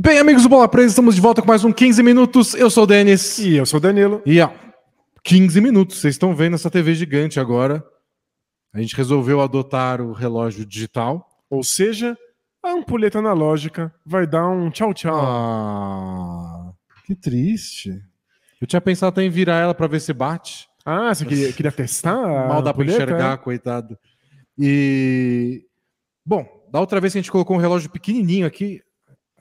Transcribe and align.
Bem, 0.00 0.20
amigos 0.20 0.44
do 0.44 0.48
Bola 0.48 0.68
Presa, 0.68 0.90
estamos 0.90 1.16
de 1.16 1.20
volta 1.20 1.42
com 1.42 1.48
mais 1.48 1.64
um 1.64 1.72
15 1.72 2.04
minutos. 2.04 2.54
Eu 2.54 2.70
sou 2.70 2.84
o 2.84 2.86
Denis. 2.86 3.36
E 3.40 3.56
eu 3.56 3.66
sou 3.66 3.78
o 3.78 3.80
Danilo. 3.80 4.22
E 4.24 4.40
ó, 4.40 4.48
15 5.24 5.60
minutos. 5.60 5.96
Vocês 5.96 6.14
estão 6.14 6.36
vendo 6.36 6.54
essa 6.54 6.70
TV 6.70 6.94
gigante 6.94 7.40
agora. 7.40 7.84
A 8.72 8.80
gente 8.80 8.94
resolveu 8.94 9.40
adotar 9.40 10.00
o 10.00 10.12
relógio 10.12 10.64
digital. 10.64 11.28
Ou 11.50 11.64
seja, 11.64 12.16
a 12.62 12.70
ampulheta 12.70 13.18
analógica 13.18 13.92
vai 14.06 14.24
dar 14.24 14.48
um 14.48 14.70
tchau 14.70 14.94
tchau. 14.94 15.16
Ah, 15.20 16.70
que 17.04 17.16
triste. 17.16 18.00
Eu 18.60 18.68
tinha 18.68 18.80
pensado 18.80 19.08
até 19.08 19.24
em 19.24 19.30
virar 19.30 19.58
ela 19.58 19.74
para 19.74 19.88
ver 19.88 20.00
se 20.00 20.12
bate. 20.12 20.68
Ah, 20.86 21.12
você 21.12 21.24
queria, 21.24 21.52
queria 21.52 21.72
testar? 21.72 22.22
Mal 22.46 22.62
dá 22.62 22.70
ampulheta, 22.70 23.02
enxergar, 23.02 23.34
é? 23.34 23.36
coitado. 23.36 23.98
E. 24.56 25.64
Bom, 26.24 26.46
da 26.70 26.78
outra 26.78 27.00
vez 27.00 27.12
que 27.12 27.18
a 27.18 27.20
gente 27.20 27.32
colocou 27.32 27.56
um 27.56 27.60
relógio 27.60 27.90
pequenininho 27.90 28.46
aqui, 28.46 28.80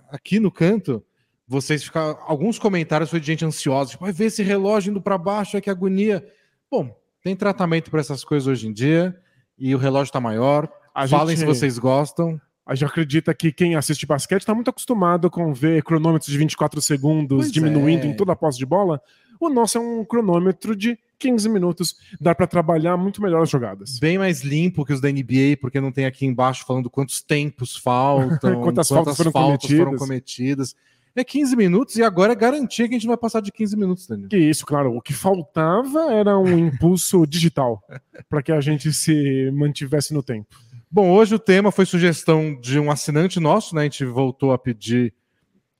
aqui 0.10 0.40
no 0.40 0.52
canto, 0.52 1.04
vocês 1.48 1.84
ficaram. 1.84 2.18
Alguns 2.26 2.60
comentários 2.60 3.10
foi 3.10 3.20
de 3.20 3.26
gente 3.28 3.46
ansiosa, 3.46 3.92
tipo, 3.92 4.04
vai 4.04 4.14
ver 4.14 4.26
esse 4.26 4.44
relógio 4.44 4.92
indo 4.92 5.02
para 5.02 5.18
baixo, 5.18 5.58
é 5.58 5.62
que 5.62 5.70
agonia. 5.70 6.26
Bom, 6.70 6.96
tem 7.24 7.36
tratamento 7.36 7.90
para 7.90 8.00
essas 8.00 8.24
coisas 8.24 8.48
hoje 8.48 8.68
em 8.68 8.74
dia, 8.74 9.16
e 9.58 9.74
o 9.74 9.78
relógio 9.78 10.12
tá 10.12 10.20
maior. 10.20 10.70
A 10.94 11.08
Falem 11.08 11.36
gente- 11.36 11.40
se 11.40 11.46
vocês 11.46 11.78
gostam. 11.80 12.40
A 12.66 12.76
gente 12.76 12.90
acredita 12.90 13.34
que 13.34 13.52
quem 13.54 13.76
assiste 13.76 14.06
basquete 14.06 14.42
está 14.42 14.54
muito 14.54 14.70
acostumado 14.70 15.30
com 15.32 15.54
ver 15.54 15.82
cronômetros 15.84 16.30
de 16.30 16.38
24 16.38 16.82
segundos 16.82 17.38
Pois 17.38 17.52
diminuindo 17.52 18.04
é. 18.06 18.08
em 18.10 18.14
toda 18.14 18.34
a 18.34 18.36
posse 18.36 18.58
de 18.58 18.66
bola. 18.66 19.02
O 19.40 19.48
nosso 19.50 19.78
é 19.78 19.82
um 19.82 20.04
cronômetro 20.04 20.76
de 20.76 21.00
15 21.20 21.50
minutos. 21.50 21.96
Dá 22.20 22.34
para 22.36 22.48
trabalhar 22.48 22.96
muito 22.98 23.22
melhor 23.22 23.44
as 23.44 23.50
jogadas. 23.50 24.00
Bem 24.00 24.18
mais 24.18 24.42
limpo 24.44 24.86
que 24.86 24.94
os 24.94 25.02
da 25.02 25.10
NBA, 25.12 25.58
porque 25.60 25.80
não 25.82 25.92
tem 25.92 26.06
aqui 26.06 26.26
embaixo 26.26 26.66
falando 26.66 26.90
quantos 26.90 27.22
tempos 27.22 27.76
faltam, 27.76 28.62
Quantas 28.62 28.88
faltas 28.88 29.18
foram 29.18 29.32
foram 29.32 29.48
cometidas. 29.48 30.00
cometidas. 30.00 30.76
É 31.16 31.24
15 31.24 31.56
minutos 31.56 31.96
e 31.96 32.04
agora 32.04 32.34
é 32.34 32.36
garantia 32.36 32.88
que 32.88 32.94
a 32.94 32.98
gente 32.98 33.08
não 33.08 33.14
vai 33.14 33.18
passar 33.18 33.42
de 33.42 33.52
15 33.52 33.76
minutos, 33.76 34.06
Daniel. 34.06 34.30
Que 34.30 34.38
isso, 34.38 34.64
claro. 34.68 34.96
O 34.96 35.02
que 35.02 35.14
faltava 35.14 36.12
era 36.14 36.38
um 36.38 36.56
impulso 36.56 37.26
digital 37.28 37.82
para 38.30 38.44
que 38.44 38.52
a 38.52 38.62
gente 38.62 38.94
se 38.94 39.50
mantivesse 39.52 40.14
no 40.14 40.22
tempo. 40.22 40.56
Bom, 40.92 41.10
hoje 41.10 41.34
o 41.34 41.40
tema 41.40 41.72
foi 41.72 41.88
sugestão 41.88 42.56
de 42.62 42.80
um 42.80 42.92
assinante 42.92 43.40
nosso, 43.40 43.74
né? 43.76 43.82
A 43.82 43.84
gente 43.86 44.06
voltou 44.06 44.52
a 44.54 44.60
pedir. 44.60 45.12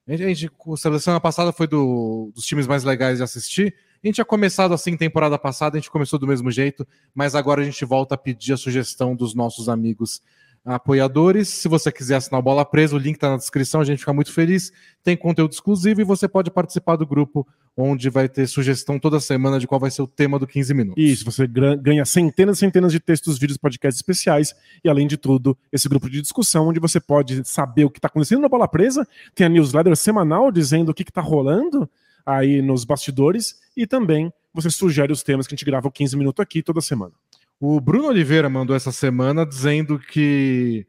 A 0.08 0.10
gente, 0.10 0.24
a 0.24 0.28
gente- 0.34 0.50
a 0.94 0.98
semana 0.98 1.20
passada 1.20 1.52
foi 1.52 1.68
do- 1.68 2.32
dos 2.34 2.44
times 2.44 2.66
mais 2.66 2.82
legais 2.82 3.18
de 3.18 3.22
assistir. 3.22 3.74
A 4.02 4.06
gente 4.06 4.16
tinha 4.16 4.24
começado 4.24 4.72
assim 4.72 4.96
temporada 4.96 5.36
passada, 5.38 5.76
a 5.76 5.80
gente 5.80 5.90
começou 5.90 6.18
do 6.18 6.26
mesmo 6.26 6.50
jeito, 6.50 6.86
mas 7.14 7.34
agora 7.34 7.62
a 7.62 7.64
gente 7.64 7.84
volta 7.84 8.14
a 8.14 8.18
pedir 8.18 8.52
a 8.52 8.56
sugestão 8.56 9.14
dos 9.14 9.34
nossos 9.34 9.68
amigos 9.68 10.22
apoiadores. 10.64 11.48
Se 11.48 11.68
você 11.68 11.90
quiser 11.90 12.16
assinar 12.16 12.40
o 12.40 12.42
Bola 12.42 12.64
Presa, 12.64 12.94
o 12.94 12.98
link 12.98 13.16
está 13.16 13.30
na 13.30 13.36
descrição, 13.36 13.80
a 13.80 13.84
gente 13.84 13.98
fica 13.98 14.12
muito 14.12 14.32
feliz. 14.32 14.72
Tem 15.02 15.16
conteúdo 15.16 15.52
exclusivo 15.52 16.00
e 16.00 16.04
você 16.04 16.28
pode 16.28 16.50
participar 16.50 16.94
do 16.96 17.06
grupo, 17.06 17.46
onde 17.76 18.08
vai 18.08 18.28
ter 18.28 18.46
sugestão 18.46 18.98
toda 19.00 19.18
semana 19.18 19.58
de 19.58 19.66
qual 19.66 19.80
vai 19.80 19.90
ser 19.90 20.02
o 20.02 20.06
tema 20.06 20.38
do 20.38 20.46
15 20.46 20.74
minutos. 20.74 21.02
Isso, 21.02 21.24
você 21.24 21.46
ganha 21.46 22.04
centenas 22.04 22.58
e 22.58 22.60
centenas 22.60 22.92
de 22.92 23.00
textos, 23.00 23.38
vídeos, 23.38 23.58
podcasts 23.58 23.98
especiais 23.98 24.54
e, 24.84 24.88
além 24.88 25.06
de 25.06 25.16
tudo, 25.16 25.56
esse 25.72 25.88
grupo 25.88 26.08
de 26.08 26.20
discussão 26.20 26.68
onde 26.68 26.78
você 26.78 27.00
pode 27.00 27.44
saber 27.44 27.84
o 27.84 27.90
que 27.90 27.98
está 27.98 28.08
acontecendo 28.08 28.42
na 28.42 28.48
bola 28.48 28.68
presa. 28.68 29.06
Tem 29.34 29.46
a 29.46 29.50
newsletter 29.50 29.96
semanal 29.96 30.52
dizendo 30.52 30.90
o 30.90 30.94
que 30.94 31.02
está 31.02 31.20
rolando 31.20 31.88
aí 32.28 32.60
nos 32.60 32.84
bastidores 32.84 33.58
e 33.74 33.86
também 33.86 34.30
você 34.52 34.70
sugere 34.70 35.12
os 35.12 35.22
temas 35.22 35.46
que 35.46 35.54
a 35.54 35.56
gente 35.56 35.64
grava 35.64 35.88
o 35.88 35.90
15 35.90 36.16
minutos 36.16 36.42
aqui 36.42 36.62
toda 36.62 36.80
semana. 36.82 37.12
O 37.58 37.80
Bruno 37.80 38.08
Oliveira 38.08 38.50
mandou 38.50 38.76
essa 38.76 38.92
semana 38.92 39.46
dizendo 39.46 39.98
que. 39.98 40.86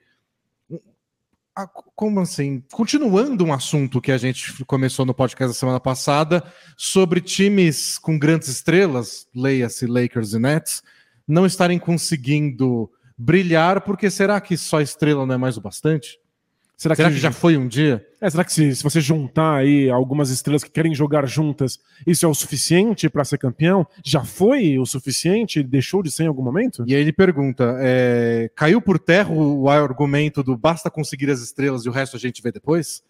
Como 1.96 2.22
assim? 2.22 2.64
Continuando 2.72 3.44
um 3.44 3.52
assunto 3.52 4.00
que 4.00 4.12
a 4.12 4.18
gente 4.18 4.64
começou 4.66 5.06
no 5.06 5.14
podcast 5.14 5.50
da 5.50 5.59
semana 5.59 5.80
passada 5.80 6.44
sobre 6.78 7.20
times 7.20 7.98
com 7.98 8.18
grandes 8.18 8.48
estrelas, 8.48 9.28
leia-se 9.36 9.86
Lakers 9.86 10.34
e 10.34 10.40
Nets, 10.40 10.81
não 11.28 11.46
estarem 11.46 11.78
conseguindo 11.78 12.90
brilhar, 13.18 13.81
porque 13.81 14.09
será 14.09 14.40
que 14.40 14.56
só 14.56 14.80
estrela 14.80 15.25
não 15.25 15.36
é 15.36 15.38
mais 15.38 15.58
o 15.58 15.62
bastante? 15.62 16.18
Será, 16.79 16.95
Será 16.95 17.12
que 17.12 17.17
já 17.17 17.29
foi 17.29 17.57
um 17.57 17.67
dia? 17.67 18.07
É, 18.22 18.29
será 18.29 18.41
que 18.45 18.53
se, 18.53 18.73
se 18.73 18.81
você 18.81 19.01
juntar 19.01 19.57
aí 19.57 19.90
algumas 19.90 20.29
estrelas 20.29 20.63
que 20.63 20.72
querem 20.72 20.95
jogar 20.95 21.28
juntas, 21.28 21.78
isso 22.07 22.25
é 22.25 22.29
o 22.29 22.34
suficiente 22.34 23.09
para 23.09 23.25
ser 23.25 23.38
campeão? 23.38 23.85
Já 24.01 24.23
foi 24.23 24.79
o 24.79 24.85
suficiente? 24.85 25.62
Deixou 25.62 26.01
de 26.01 26.09
ser 26.09 26.23
em 26.23 26.28
algum 26.28 26.41
momento? 26.41 26.85
E 26.88 26.95
aí 26.95 27.01
ele 27.01 27.12
pergunta: 27.12 27.75
é, 27.81 28.50
caiu 28.56 28.81
por 28.81 28.97
terra 28.97 29.29
o 29.29 29.69
argumento 29.69 30.41
do 30.41 30.56
basta 30.56 30.89
conseguir 30.89 31.29
as 31.29 31.41
estrelas 31.41 31.84
e 31.85 31.89
o 31.89 31.91
resto 31.91 32.16
a 32.16 32.19
gente 32.19 32.41
vê 32.41 32.50
depois? 32.50 33.03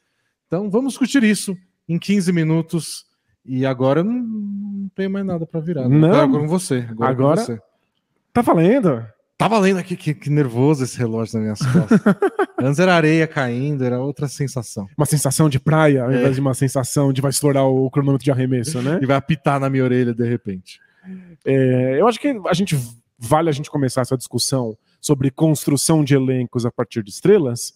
Então 0.47 0.67
vamos 0.67 0.93
discutir 0.93 1.23
isso 1.23 1.55
em 1.87 1.99
15 1.99 2.33
minutos. 2.33 3.05
E 3.45 3.67
agora 3.67 3.99
eu 3.99 4.03
não, 4.03 4.13
não 4.13 4.89
tenho 4.95 5.11
mais 5.11 5.23
nada 5.23 5.45
para 5.45 5.59
virar. 5.59 5.87
Não? 5.87 6.11
Agora 6.11 6.41
com 6.41 6.47
você. 6.47 6.87
Agora, 6.89 6.95
com 6.95 7.03
Agora- 7.03 7.41
você. 7.41 7.61
Tá 8.33 8.41
valendo? 8.41 9.05
Tá 9.39 9.47
valendo 9.47 9.77
aqui, 9.77 9.95
que, 9.95 10.13
que 10.13 10.29
nervoso 10.29 10.83
esse 10.83 10.97
relógio 10.97 11.39
nas 11.39 11.41
minhas 11.43 11.59
costas. 11.59 12.01
Antes 12.61 12.77
era 12.77 12.93
areia 12.93 13.25
caindo, 13.25 13.85
era 13.85 13.97
outra 13.97 14.27
sensação. 14.27 14.85
Uma 14.97 15.05
sensação 15.05 15.47
de 15.47 15.57
praia, 15.57 16.03
ao 16.03 16.11
É. 16.11 16.17
invés 16.17 16.35
de 16.35 16.41
uma 16.41 16.53
sensação 16.53 17.13
de 17.13 17.21
vai 17.21 17.31
estourar 17.31 17.65
o 17.65 17.89
cronômetro 17.89 18.25
de 18.25 18.31
arremesso, 18.31 18.81
né? 18.81 18.99
E 19.01 19.05
vai 19.05 19.15
apitar 19.15 19.57
na 19.57 19.69
minha 19.69 19.85
orelha 19.85 20.13
de 20.13 20.27
repente. 20.27 20.81
É, 21.45 21.95
eu 22.01 22.05
acho 22.05 22.19
que 22.19 22.37
a 22.47 22.53
gente 22.53 22.77
vale 23.17 23.47
a 23.47 23.53
gente 23.53 23.71
começar 23.71 24.01
essa 24.01 24.17
discussão 24.17 24.77
sobre 24.99 25.31
construção 25.31 26.03
de 26.03 26.15
elencos 26.15 26.65
a 26.65 26.71
partir 26.71 27.01
de 27.01 27.09
estrelas 27.09 27.71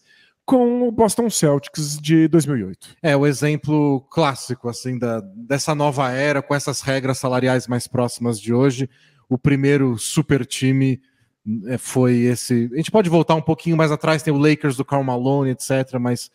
com 0.45 0.85
o 0.85 0.91
Boston 0.91 1.29
Celtics 1.29 1.97
de 1.97 2.27
2008. 2.27 2.89
É 3.01 3.15
o 3.15 3.25
exemplo 3.25 4.01
clássico 4.11 4.67
assim 4.67 4.99
da, 4.99 5.21
dessa 5.33 5.73
nova 5.73 6.11
era 6.11 6.41
com 6.41 6.53
essas 6.53 6.81
regras 6.81 7.19
salariais 7.19 7.69
mais 7.69 7.87
próximas 7.87 8.37
de 8.37 8.53
hoje. 8.53 8.89
O 9.29 9.37
primeiro 9.37 9.97
super 9.97 10.45
time 10.45 10.99
é, 10.99 11.01
foi 11.79 12.19
esse. 12.19 12.69
A 12.73 12.77
gente 12.77 12.91
pode 12.91 13.09
voltar 13.09 13.35
um 13.35 13.41
pouquinho 13.41 13.77
mais 13.77 13.91
atrás, 13.91 14.23
tem 14.23 14.33
o 14.33 14.37
Lakers 14.37 14.77
do 14.77 14.85
Karl 14.85 15.03
Malone, 15.03 15.51
etc. 15.51 15.97
Mas 15.99 16.31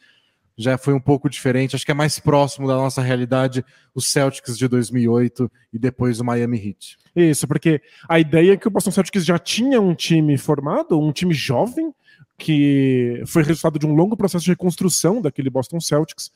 já 0.56 0.76
foi 0.76 0.92
um 0.92 1.00
pouco 1.00 1.30
diferente. 1.30 1.76
Acho 1.76 1.84
que 1.84 1.92
é 1.92 1.94
mais 1.94 2.19
próximo 2.19 2.66
da 2.66 2.74
nossa 2.74 3.00
realidade 3.00 3.64
o 3.94 4.00
Celtics 4.00 4.58
de 4.58 4.66
2008 4.66 5.50
e 5.72 5.78
depois 5.78 6.18
o 6.20 6.24
Miami 6.24 6.58
Heat. 6.58 6.98
Isso, 7.14 7.47
porque 7.47 7.80
a 8.08 8.18
ideia 8.18 8.52
é 8.52 8.56
que 8.56 8.66
o 8.66 8.70
Boston 8.70 8.91
Celtics 8.91 9.24
já 9.24 9.38
tinha 9.38 9.80
um 9.80 9.94
time 9.94 10.36
formado, 10.36 10.98
um 10.98 11.12
time 11.12 11.32
jovem, 11.32 11.94
que 12.36 13.22
foi 13.26 13.42
resultado 13.44 13.78
de 13.78 13.86
um 13.86 13.94
longo 13.94 14.16
processo 14.16 14.44
de 14.44 14.50
reconstrução 14.50 15.22
daquele 15.22 15.48
Boston 15.48 15.80
Celtics. 15.80 16.32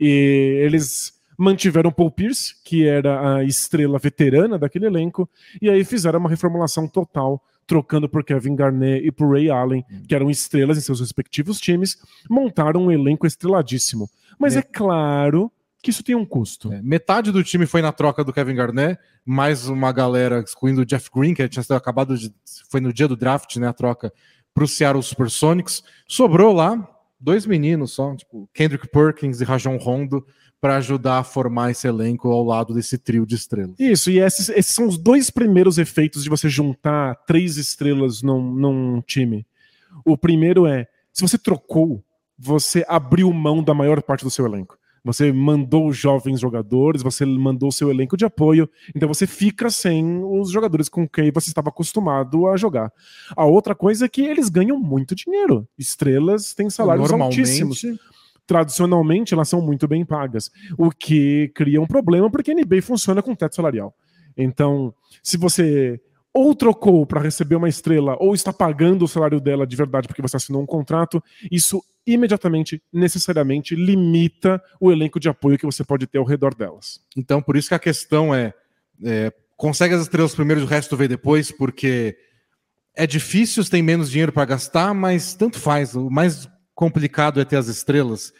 E 0.00 0.60
eles 0.64 1.12
mantiveram 1.36 1.90
Paul 1.90 2.12
Pierce, 2.12 2.54
que 2.64 2.86
era 2.86 3.36
a 3.36 3.44
estrela 3.44 3.98
veterana 3.98 4.56
daquele 4.56 4.86
elenco, 4.86 5.28
e 5.60 5.68
aí 5.68 5.84
fizeram 5.84 6.20
uma 6.20 6.30
reformulação 6.30 6.86
total, 6.86 7.42
trocando 7.66 8.08
por 8.08 8.24
Kevin 8.24 8.54
Garnett 8.56 9.06
e 9.06 9.10
por 9.12 9.30
Ray 9.32 9.50
Allen, 9.50 9.84
que 10.06 10.14
eram 10.14 10.30
estrelas 10.30 10.78
em 10.78 10.80
seus 10.80 11.00
respectivos 11.00 11.60
times, 11.60 11.96
montaram 12.28 12.84
um 12.86 12.90
elenco 12.90 13.26
estreladíssimo. 13.26 14.08
Mas 14.38 14.56
É. 14.56 14.60
é 14.60 14.62
claro 14.62 15.50
que 15.82 15.90
isso 15.90 16.02
tem 16.02 16.14
um 16.14 16.24
custo. 16.24 16.72
É, 16.72 16.80
metade 16.80 17.30
do 17.30 17.44
time 17.44 17.66
foi 17.66 17.82
na 17.82 17.92
troca 17.92 18.24
do 18.24 18.32
Kevin 18.32 18.54
Garnett, 18.54 18.98
mais 19.24 19.68
uma 19.68 19.92
galera, 19.92 20.40
excluindo 20.40 20.80
o 20.80 20.86
Jeff 20.86 21.10
Green, 21.14 21.34
que 21.34 21.46
tinha 21.48 21.64
acabado 21.76 22.16
de. 22.16 22.32
Foi 22.70 22.80
no 22.80 22.92
dia 22.92 23.06
do 23.06 23.16
draft, 23.16 23.56
né? 23.56 23.68
A 23.68 23.72
troca 23.72 24.12
para 24.54 24.64
o 24.64 24.68
Seattle 24.68 25.02
Supersonics. 25.02 25.82
Sobrou 26.08 26.52
lá 26.54 26.88
dois 27.20 27.44
meninos 27.46 27.92
só, 27.92 28.14
tipo 28.16 28.48
Kendrick 28.52 28.88
Perkins 28.88 29.40
e 29.40 29.44
Rajon 29.44 29.76
Rondo, 29.76 30.26
para 30.64 30.76
ajudar 30.76 31.18
a 31.18 31.22
formar 31.22 31.72
esse 31.72 31.86
elenco 31.86 32.30
ao 32.30 32.42
lado 32.42 32.72
desse 32.72 32.96
trio 32.96 33.26
de 33.26 33.34
estrelas. 33.34 33.78
Isso, 33.78 34.10
e 34.10 34.18
esses, 34.18 34.48
esses 34.48 34.74
são 34.74 34.86
os 34.88 34.96
dois 34.96 35.28
primeiros 35.28 35.76
efeitos 35.76 36.24
de 36.24 36.30
você 36.30 36.48
juntar 36.48 37.16
três 37.26 37.58
estrelas 37.58 38.22
num, 38.22 38.40
num 38.50 39.02
time. 39.02 39.46
O 40.06 40.16
primeiro 40.16 40.66
é, 40.66 40.86
se 41.12 41.20
você 41.20 41.36
trocou, 41.36 42.02
você 42.38 42.82
abriu 42.88 43.30
mão 43.30 43.62
da 43.62 43.74
maior 43.74 44.02
parte 44.02 44.24
do 44.24 44.30
seu 44.30 44.46
elenco. 44.46 44.78
Você 45.04 45.30
mandou 45.30 45.92
jovens 45.92 46.40
jogadores, 46.40 47.02
você 47.02 47.26
mandou 47.26 47.70
seu 47.70 47.90
elenco 47.90 48.16
de 48.16 48.24
apoio, 48.24 48.66
então 48.96 49.06
você 49.06 49.26
fica 49.26 49.68
sem 49.68 50.24
os 50.24 50.50
jogadores 50.50 50.88
com 50.88 51.06
quem 51.06 51.30
você 51.30 51.50
estava 51.50 51.68
acostumado 51.68 52.46
a 52.46 52.56
jogar. 52.56 52.90
A 53.36 53.44
outra 53.44 53.74
coisa 53.74 54.06
é 54.06 54.08
que 54.08 54.22
eles 54.22 54.48
ganham 54.48 54.78
muito 54.78 55.14
dinheiro. 55.14 55.68
Estrelas 55.76 56.54
têm 56.54 56.70
salários 56.70 57.12
altíssimos 57.12 57.84
tradicionalmente 58.46 59.34
elas 59.34 59.48
são 59.48 59.60
muito 59.60 59.88
bem 59.88 60.04
pagas, 60.04 60.50
o 60.78 60.90
que 60.90 61.50
cria 61.54 61.80
um 61.80 61.86
problema 61.86 62.30
porque 62.30 62.50
a 62.50 62.54
NBA 62.54 62.82
funciona 62.82 63.22
com 63.22 63.34
teto 63.34 63.54
salarial. 63.54 63.94
Então, 64.36 64.94
se 65.22 65.36
você 65.36 66.00
ou 66.32 66.52
trocou 66.54 67.06
para 67.06 67.20
receber 67.20 67.54
uma 67.54 67.68
estrela 67.68 68.16
ou 68.18 68.34
está 68.34 68.52
pagando 68.52 69.04
o 69.04 69.08
salário 69.08 69.40
dela 69.40 69.64
de 69.64 69.76
verdade 69.76 70.08
porque 70.08 70.20
você 70.20 70.36
assinou 70.36 70.60
um 70.60 70.66
contrato, 70.66 71.22
isso 71.50 71.80
imediatamente, 72.06 72.82
necessariamente 72.92 73.74
limita 73.74 74.62
o 74.80 74.92
elenco 74.92 75.18
de 75.18 75.28
apoio 75.28 75.56
que 75.56 75.64
você 75.64 75.84
pode 75.84 76.06
ter 76.06 76.18
ao 76.18 76.24
redor 76.24 76.54
delas. 76.54 77.00
Então, 77.16 77.40
por 77.40 77.56
isso 77.56 77.68
que 77.68 77.74
a 77.74 77.78
questão 77.78 78.34
é, 78.34 78.52
é 79.02 79.32
consegue 79.56 79.94
as 79.94 80.02
estrelas 80.02 80.34
primeiro 80.34 80.60
e 80.60 80.64
o 80.64 80.66
resto 80.66 80.96
vê 80.96 81.08
depois, 81.08 81.50
porque 81.50 82.16
é 82.94 83.06
difícil, 83.06 83.64
tem 83.64 83.82
menos 83.82 84.10
dinheiro 84.10 84.32
para 84.32 84.44
gastar, 84.44 84.92
mas 84.92 85.34
tanto 85.34 85.58
faz. 85.58 85.94
O 85.94 86.10
mais 86.10 86.48
complicado 86.74 87.40
é 87.40 87.44
ter 87.44 87.56
as 87.56 87.68
estrelas. 87.68 88.32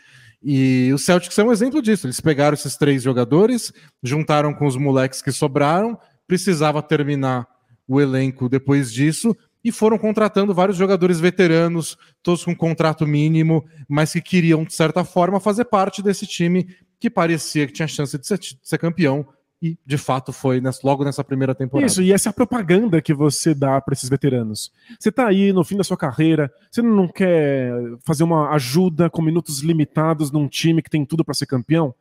E 0.42 0.90
o 0.92 0.98
Celtics 0.98 1.38
é 1.38 1.44
um 1.44 1.52
exemplo 1.52 1.80
disso. 1.80 2.06
Eles 2.06 2.20
pegaram 2.20 2.54
esses 2.54 2.76
três 2.76 3.02
jogadores, 3.02 3.72
juntaram 4.02 4.52
com 4.52 4.66
os 4.66 4.76
moleques 4.76 5.22
que 5.22 5.32
sobraram, 5.32 5.98
precisava 6.26 6.82
terminar 6.82 7.46
o 7.88 8.00
elenco 8.00 8.48
depois 8.48 8.92
disso 8.92 9.36
e 9.64 9.72
foram 9.72 9.96
contratando 9.96 10.52
vários 10.52 10.76
jogadores 10.76 11.18
veteranos, 11.18 11.96
todos 12.22 12.44
com 12.44 12.54
contrato 12.54 13.06
mínimo, 13.06 13.64
mas 13.88 14.12
que 14.12 14.20
queriam, 14.20 14.62
de 14.64 14.74
certa 14.74 15.02
forma, 15.04 15.40
fazer 15.40 15.64
parte 15.64 16.02
desse 16.02 16.26
time 16.26 16.68
que 17.00 17.08
parecia 17.08 17.66
que 17.66 17.72
tinha 17.72 17.88
chance 17.88 18.18
de 18.18 18.26
ser, 18.26 18.38
de 18.38 18.58
ser 18.62 18.78
campeão 18.78 19.26
e 19.64 19.78
de 19.86 19.96
fato 19.96 20.30
foi 20.30 20.60
logo 20.82 21.04
nessa 21.04 21.24
primeira 21.24 21.54
temporada. 21.54 21.86
Isso, 21.86 22.02
e 22.02 22.12
essa 22.12 22.28
é 22.28 22.30
a 22.30 22.34
propaganda 22.34 23.00
que 23.00 23.14
você 23.14 23.54
dá 23.54 23.80
para 23.80 23.94
esses 23.94 24.10
veteranos. 24.10 24.70
Você 25.00 25.10
tá 25.10 25.26
aí 25.26 25.54
no 25.54 25.64
fim 25.64 25.74
da 25.74 25.82
sua 25.82 25.96
carreira, 25.96 26.52
você 26.70 26.82
não 26.82 27.08
quer 27.08 27.72
fazer 28.04 28.24
uma 28.24 28.50
ajuda 28.50 29.08
com 29.08 29.22
minutos 29.22 29.60
limitados 29.60 30.30
num 30.30 30.46
time 30.46 30.82
que 30.82 30.90
tem 30.90 31.02
tudo 31.02 31.24
para 31.24 31.32
ser 31.32 31.46
campeão? 31.46 31.94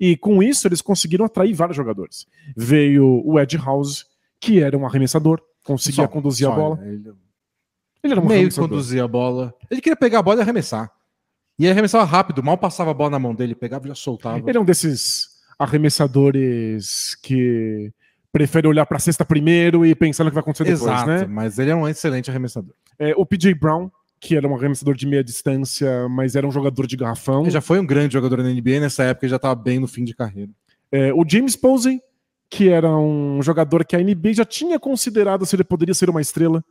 E 0.00 0.16
com 0.16 0.42
isso 0.42 0.66
eles 0.66 0.80
conseguiram 0.80 1.26
atrair 1.26 1.52
vários 1.52 1.76
jogadores. 1.76 2.26
Veio 2.56 3.22
o 3.22 3.38
Ed 3.38 3.54
House, 3.58 4.06
que 4.40 4.62
era 4.62 4.78
um 4.78 4.86
arremessador, 4.86 5.42
conseguia 5.62 6.04
só, 6.04 6.08
conduzir 6.08 6.46
só, 6.46 6.54
a 6.54 6.56
bola. 6.56 6.80
Ele, 6.82 7.12
ele 8.02 8.12
era 8.14 8.20
um 8.22 8.26
meio 8.26 8.48
que 8.48 8.56
conduzia 8.56 9.04
a 9.04 9.08
bola. 9.08 9.54
Ele 9.70 9.82
queria 9.82 9.96
pegar 9.96 10.20
a 10.20 10.22
bola 10.22 10.38
e 10.38 10.42
arremessar. 10.42 10.90
E 11.58 11.64
ele 11.64 11.72
arremessava 11.72 12.04
rápido, 12.04 12.42
mal 12.42 12.56
passava 12.56 12.92
a 12.92 12.94
bola 12.94 13.10
na 13.10 13.18
mão 13.18 13.34
dele, 13.34 13.54
pegava 13.54 13.84
e 13.84 13.88
já 13.88 13.94
soltava. 13.94 14.38
Ele 14.48 14.56
é 14.56 14.60
um 14.60 14.64
desses 14.64 15.29
arremessadores 15.60 17.14
que 17.16 17.92
prefere 18.32 18.66
olhar 18.66 18.86
para 18.86 18.96
a 18.96 19.00
cesta 19.00 19.26
primeiro 19.26 19.84
e 19.84 19.94
pensar 19.94 20.24
no 20.24 20.30
que 20.30 20.34
vai 20.34 20.40
acontecer 20.40 20.64
depois, 20.64 20.82
Exato, 20.82 21.06
né? 21.06 21.26
Mas 21.26 21.58
ele 21.58 21.70
é 21.70 21.74
um 21.74 21.86
excelente 21.86 22.30
arremessador. 22.30 22.72
É, 22.98 23.12
o 23.14 23.26
PJ 23.26 23.54
Brown, 23.54 23.90
que 24.18 24.34
era 24.34 24.48
um 24.48 24.56
arremessador 24.56 24.94
de 24.94 25.06
meia 25.06 25.22
distância, 25.22 26.08
mas 26.08 26.34
era 26.34 26.46
um 26.46 26.50
jogador 26.50 26.86
de 26.86 26.96
garrafão. 26.96 27.42
Ele 27.42 27.50
já 27.50 27.60
foi 27.60 27.78
um 27.78 27.84
grande 27.84 28.14
jogador 28.14 28.42
na 28.42 28.48
NBA 28.48 28.80
nessa 28.80 29.02
época, 29.04 29.26
ele 29.26 29.30
já 29.30 29.36
estava 29.36 29.54
bem 29.54 29.78
no 29.78 29.86
fim 29.86 30.02
de 30.02 30.14
carreira. 30.14 30.50
É, 30.90 31.12
o 31.12 31.24
James 31.28 31.56
Posey, 31.56 32.00
que 32.48 32.70
era 32.70 32.90
um 32.96 33.42
jogador 33.42 33.84
que 33.84 33.94
a 33.94 33.98
NBA 33.98 34.32
já 34.32 34.44
tinha 34.46 34.78
considerado 34.78 35.44
se 35.44 35.54
ele 35.54 35.64
poderia 35.64 35.94
ser 35.94 36.08
uma 36.08 36.22
estrela. 36.22 36.64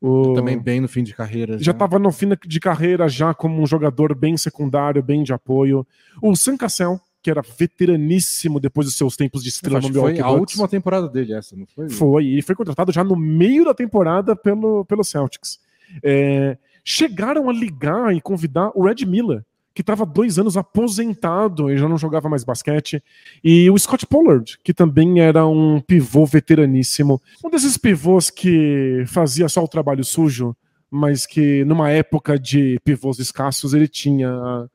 O... 0.00 0.32
Também 0.32 0.58
bem 0.58 0.80
no 0.80 0.88
fim 0.88 1.02
de 1.02 1.14
carreira. 1.14 1.58
Já 1.58 1.72
estava 1.72 1.98
no 1.98 2.10
fim 2.10 2.28
de 2.46 2.58
carreira, 2.58 3.06
já 3.06 3.34
como 3.34 3.60
um 3.60 3.66
jogador 3.66 4.14
bem 4.14 4.34
secundário, 4.38 5.02
bem 5.02 5.22
de 5.22 5.32
apoio. 5.32 5.86
O 6.22 6.34
Sam 6.34 6.56
Cassell, 6.56 6.98
que 7.22 7.30
era 7.30 7.42
veteraníssimo 7.42 8.58
depois 8.58 8.86
dos 8.86 8.96
seus 8.96 9.16
tempos 9.16 9.42
de 9.42 9.50
estrela 9.50 9.80
no 9.80 9.88
Milwaukee 9.88 10.20
Foi 10.20 10.24
a 10.24 10.30
última 10.30 10.68
temporada 10.68 11.08
dele 11.08 11.34
essa, 11.34 11.54
não 11.56 11.66
foi? 11.66 11.88
Foi, 11.90 12.24
e 12.24 12.42
foi 12.42 12.54
contratado 12.54 12.92
já 12.92 13.04
no 13.04 13.16
meio 13.16 13.64
da 13.64 13.74
temporada 13.74 14.34
pelo, 14.34 14.84
pelo 14.86 15.04
Celtics. 15.04 15.60
É, 16.02 16.56
chegaram 16.84 17.50
a 17.50 17.52
ligar 17.52 18.14
e 18.14 18.20
convidar 18.20 18.70
o 18.74 18.84
Red 18.84 19.04
Miller, 19.04 19.44
que 19.74 19.82
estava 19.82 20.04
dois 20.06 20.38
anos 20.38 20.56
aposentado 20.56 21.70
e 21.70 21.76
já 21.76 21.88
não 21.88 21.98
jogava 21.98 22.28
mais 22.28 22.42
basquete, 22.42 23.02
e 23.42 23.70
o 23.70 23.78
Scott 23.78 24.06
Pollard, 24.06 24.58
que 24.64 24.74
também 24.74 25.20
era 25.20 25.46
um 25.46 25.80
pivô 25.80 26.24
veteraníssimo. 26.26 27.20
Um 27.44 27.50
desses 27.50 27.76
pivôs 27.76 28.30
que 28.30 29.04
fazia 29.06 29.48
só 29.48 29.62
o 29.62 29.68
trabalho 29.68 30.04
sujo, 30.04 30.56
mas 30.90 31.26
que 31.26 31.64
numa 31.64 31.90
época 31.90 32.38
de 32.38 32.80
pivôs 32.84 33.18
escassos 33.18 33.74
ele 33.74 33.86
tinha 33.86 34.68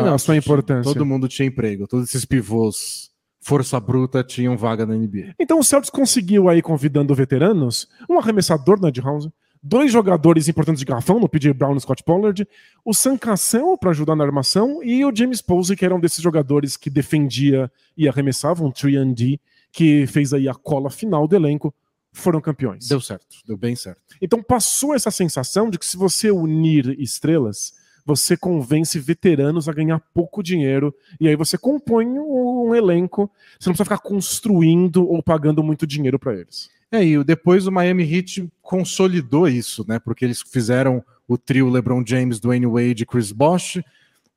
a, 0.00 0.02
não, 0.02 0.14
a 0.14 0.18
sua 0.18 0.36
importância. 0.36 0.92
Todo 0.92 1.06
mundo 1.06 1.28
tinha 1.28 1.46
emprego, 1.46 1.86
todos 1.86 2.08
esses 2.08 2.24
pivôs 2.24 3.12
força 3.44 3.78
bruta 3.78 4.24
tinham 4.24 4.56
vaga 4.56 4.86
na 4.86 4.94
NBA. 4.94 5.34
Então 5.38 5.58
o 5.58 5.62
Celtics 5.62 5.90
conseguiu 5.90 6.48
aí, 6.48 6.62
convidando 6.62 7.14
veteranos, 7.14 7.86
um 8.08 8.18
arremessador 8.18 8.80
na 8.80 8.88
Ed 8.88 9.02
House, 9.02 9.28
dois 9.62 9.92
jogadores 9.92 10.48
importantes 10.48 10.80
de 10.80 10.86
garrafão, 10.86 11.20
no 11.20 11.28
PJ 11.28 11.52
Brown 11.52 11.76
e 11.76 11.80
Scott 11.80 12.02
Pollard, 12.02 12.48
o 12.82 12.94
Sam 12.94 13.18
Cassell 13.18 13.76
para 13.76 13.90
ajudar 13.90 14.16
na 14.16 14.24
armação 14.24 14.82
e 14.82 15.04
o 15.04 15.14
James 15.14 15.42
Posey, 15.42 15.76
que 15.76 15.84
era 15.84 15.94
um 15.94 16.00
desses 16.00 16.22
jogadores 16.22 16.74
que 16.76 16.88
defendia 16.88 17.70
e 17.94 18.08
arremessava, 18.08 18.64
um 18.64 18.72
3D, 18.72 19.38
que 19.70 20.06
fez 20.06 20.32
aí 20.32 20.48
a 20.48 20.54
cola 20.54 20.88
final 20.88 21.28
do 21.28 21.36
elenco, 21.36 21.74
foram 22.12 22.40
campeões. 22.40 22.88
Deu 22.88 23.00
certo, 23.00 23.36
deu 23.46 23.58
bem 23.58 23.76
certo. 23.76 24.00
Então 24.22 24.42
passou 24.42 24.94
essa 24.94 25.10
sensação 25.10 25.68
de 25.68 25.78
que 25.78 25.84
se 25.84 25.98
você 25.98 26.30
unir 26.30 26.98
estrelas, 26.98 27.74
você 28.04 28.36
convence 28.36 28.98
veteranos 28.98 29.68
a 29.68 29.72
ganhar 29.72 30.00
pouco 30.12 30.42
dinheiro 30.42 30.94
e 31.18 31.26
aí 31.26 31.36
você 31.36 31.56
compõe 31.56 32.06
um 32.06 32.74
elenco. 32.74 33.30
Você 33.58 33.68
não 33.68 33.74
precisa 33.74 33.84
ficar 33.84 33.98
construindo 33.98 35.08
ou 35.08 35.22
pagando 35.22 35.62
muito 35.62 35.86
dinheiro 35.86 36.18
para 36.18 36.34
eles. 36.34 36.70
É, 36.92 37.04
e 37.04 37.24
depois 37.24 37.66
o 37.66 37.72
Miami 37.72 38.04
Heat 38.04 38.48
consolidou 38.62 39.48
isso, 39.48 39.84
né? 39.88 39.98
Porque 39.98 40.24
eles 40.24 40.42
fizeram 40.42 41.02
o 41.26 41.38
trio 41.38 41.68
LeBron 41.68 42.04
James, 42.06 42.38
Dwayne 42.38 42.66
Wade 42.66 43.02
e 43.02 43.06
Chris 43.06 43.32
Bosh. 43.32 43.80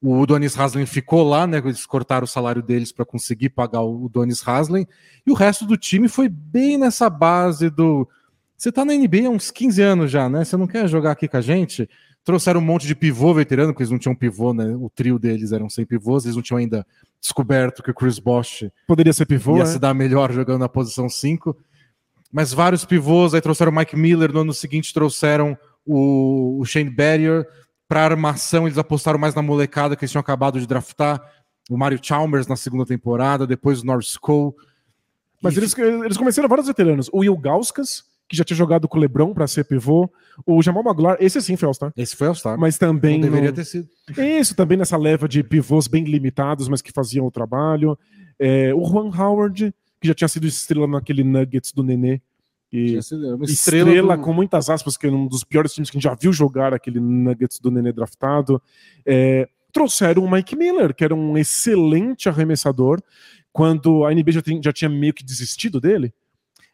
O 0.01 0.25
Donis 0.25 0.57
Haslem 0.57 0.85
ficou 0.85 1.27
lá, 1.27 1.45
né? 1.45 1.57
Eles 1.57 1.85
cortaram 1.85 2.23
o 2.23 2.27
salário 2.27 2.61
deles 2.61 2.91
para 2.91 3.05
conseguir 3.05 3.49
pagar 3.49 3.81
o 3.81 4.09
Donis 4.09 4.47
Haslem. 4.47 4.87
E 5.25 5.31
o 5.31 5.33
resto 5.33 5.65
do 5.65 5.75
time 5.75 6.07
foi 6.07 6.29
bem 6.29 6.77
nessa 6.77 7.09
base 7.09 7.69
do. 7.69 8.07
Você 8.57 8.71
tá 8.71 8.83
na 8.85 8.93
NBA 8.93 9.27
há 9.27 9.29
uns 9.29 9.51
15 9.51 9.81
anos 9.81 10.11
já, 10.11 10.29
né? 10.29 10.43
Você 10.43 10.55
não 10.55 10.67
quer 10.67 10.87
jogar 10.87 11.11
aqui 11.11 11.27
com 11.27 11.37
a 11.37 11.41
gente? 11.41 11.87
Trouxeram 12.27 12.59
um 12.59 12.63
monte 12.63 12.85
de 12.85 12.94
pivô 12.94 13.33
veterano, 13.33 13.71
porque 13.71 13.83
eles 13.83 13.89
não 13.89 13.97
tinham 13.97 14.13
pivô, 14.13 14.53
né? 14.53 14.75
O 14.75 14.89
trio 14.94 15.18
deles 15.18 15.53
eram 15.53 15.69
sem 15.69 15.85
pivôs, 15.85 16.25
eles 16.25 16.35
não 16.35 16.44
tinham 16.44 16.57
ainda 16.57 16.85
descoberto 17.21 17.81
que 17.81 17.89
o 17.89 17.94
Chris 17.94 18.19
Bosh 18.19 18.69
poderia 18.85 19.13
ser 19.13 19.25
pivô, 19.25 19.56
ia 19.56 19.63
é? 19.63 19.65
se 19.65 19.79
dar 19.79 19.94
melhor 19.94 20.33
jogando 20.33 20.59
na 20.59 20.68
posição 20.68 21.07
5. 21.07 21.56
Mas 22.29 22.51
vários 22.51 22.83
pivôs, 22.83 23.33
aí 23.33 23.39
trouxeram 23.39 23.71
o 23.71 23.75
Mike 23.75 23.95
Miller, 23.95 24.33
no 24.33 24.41
ano 24.41 24.53
seguinte 24.53 24.94
trouxeram 24.94 25.57
o, 25.85 26.59
o 26.59 26.65
Shane 26.65 26.89
Barrier. 26.89 27.47
Para 27.88 28.03
armação, 28.03 28.68
eles 28.68 28.77
apostaram 28.77 29.18
mais 29.18 29.33
na 29.33 29.41
molecada 29.41 29.95
que 29.95 30.03
eles 30.03 30.12
tinham 30.12 30.19
acabado 30.19 30.59
de 30.59 30.68
draftar. 30.68 31.23
O 31.69 31.77
Mario 31.77 31.97
Chalmers 32.01 32.45
na 32.45 32.57
segunda 32.57 32.85
temporada, 32.85 33.47
depois 33.47 33.83
o 33.83 33.85
Norris 33.85 34.18
Cole. 34.18 34.51
Mas 35.41 35.56
e... 35.56 35.59
eles, 35.59 35.77
eles 35.77 36.18
começaram 36.18 36.50
vários 36.50 36.68
veteranos. 36.68 37.09
O 37.13 37.19
Will 37.19 37.38
Gauskas, 37.38 38.03
que 38.27 38.35
já 38.35 38.44
tinha 38.44 38.57
jogado 38.57 38.88
com 38.88 38.97
o 38.97 39.01
LeBron 39.01 39.33
para 39.33 39.47
ser 39.47 39.63
pivô. 39.63 40.09
O 40.45 40.62
Jamal 40.62 40.83
Maglar, 40.83 41.18
esse 41.19 41.41
sim 41.41 41.56
foi 41.56 41.68
All-Star. 41.68 41.94
Esse 41.95 42.15
foi 42.15 42.27
All-Star. 42.27 42.59
Mas 42.59 42.77
também. 42.77 43.19
Não 43.19 43.21
deveria 43.21 43.50
no... 43.50 43.56
ter 43.56 43.65
sido. 43.65 43.88
Isso, 44.18 44.56
também 44.56 44.77
nessa 44.77 44.97
leva 44.97 45.27
de 45.27 45.44
pivôs 45.44 45.88
bem 45.88 46.03
limitados, 46.03 46.68
mas 46.68 46.81
que 46.81 46.91
faziam 46.91 47.25
o 47.25 47.31
trabalho. 47.31 47.97
É, 48.38 48.74
o 48.74 48.83
Juan 48.85 49.09
Howard, 49.15 49.74
que 50.01 50.07
já 50.07 50.13
tinha 50.13 50.27
sido 50.27 50.45
estrela 50.45 50.88
naquele 50.88 51.24
Nuggets 51.24 51.71
do 51.71 51.83
Nenê. 51.83 52.21
E 52.71 52.95
estrela, 52.97 53.38
estrela 53.45 54.18
do... 54.18 54.24
com 54.24 54.33
muitas 54.33 54.69
aspas, 54.69 54.97
que 54.97 55.07
é 55.07 55.12
um 55.12 55.25
dos 55.25 55.44
piores 55.44 55.73
times 55.73 55.89
que 55.89 55.97
a 55.97 56.00
gente 56.00 56.09
já 56.09 56.15
viu 56.15 56.33
jogar 56.33 56.73
aquele 56.73 57.00
Nuggets 57.00 57.59
do 57.59 57.71
Nenê 57.71 57.94
draftado. 57.94 58.62
É, 59.06 59.47
trouxeram 59.71 60.23
o 60.23 60.30
Mike 60.30 60.56
Miller, 60.56 60.94
que 60.94 61.03
era 61.03 61.15
um 61.15 61.38
excelente 61.38 62.27
arremessador, 62.27 63.01
quando 63.53 64.06
a 64.06 64.13
NBA 64.13 64.33
já, 64.33 64.42
tem, 64.42 64.61
já 64.61 64.73
tinha 64.73 64.90
meio 64.90 65.13
que 65.13 65.23
desistido 65.23 65.80
dele. 65.80 66.13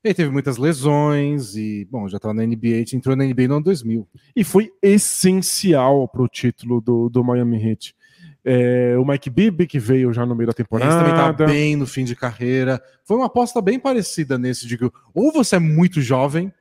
Ele 0.04 0.14
teve 0.14 0.30
muitas 0.30 0.58
lesões 0.58 1.56
e, 1.56 1.88
bom, 1.90 2.10
já 2.10 2.18
estava 2.18 2.34
na 2.34 2.46
NBA, 2.46 2.84
entrou 2.94 3.16
na 3.16 3.24
NBA 3.24 3.48
no 3.48 3.56
ano 3.56 3.64
2000. 3.64 4.08
E 4.36 4.44
foi 4.44 4.70
essencial 4.82 6.08
para 6.10 6.22
o 6.22 6.28
título 6.28 6.82
do, 6.82 7.08
do 7.10 7.24
Miami 7.24 7.64
Heat. 7.64 7.96
É, 8.44 8.98
o 8.98 9.06
Mike 9.06 9.30
Bibby, 9.30 9.66
que 9.66 9.80
veio 9.80 10.12
já 10.12 10.26
no 10.26 10.36
meio 10.36 10.48
da 10.48 10.54
temporada. 10.54 10.90
Esse 10.90 11.00
também 11.00 11.16
tá 11.16 11.46
bem 11.46 11.76
no 11.78 11.88
fim 11.88 12.04
de 12.04 12.16
carreira. 12.16 12.82
Foi 13.06 13.16
uma 13.16 13.28
aposta 13.28 13.62
bem 13.62 13.80
parecida 13.80 14.38
nesse, 14.38 14.68
que 14.78 14.92
ou 15.14 15.32
você 15.32 15.56
é 15.56 15.60
muito 15.60 16.02
jovem 16.02 16.52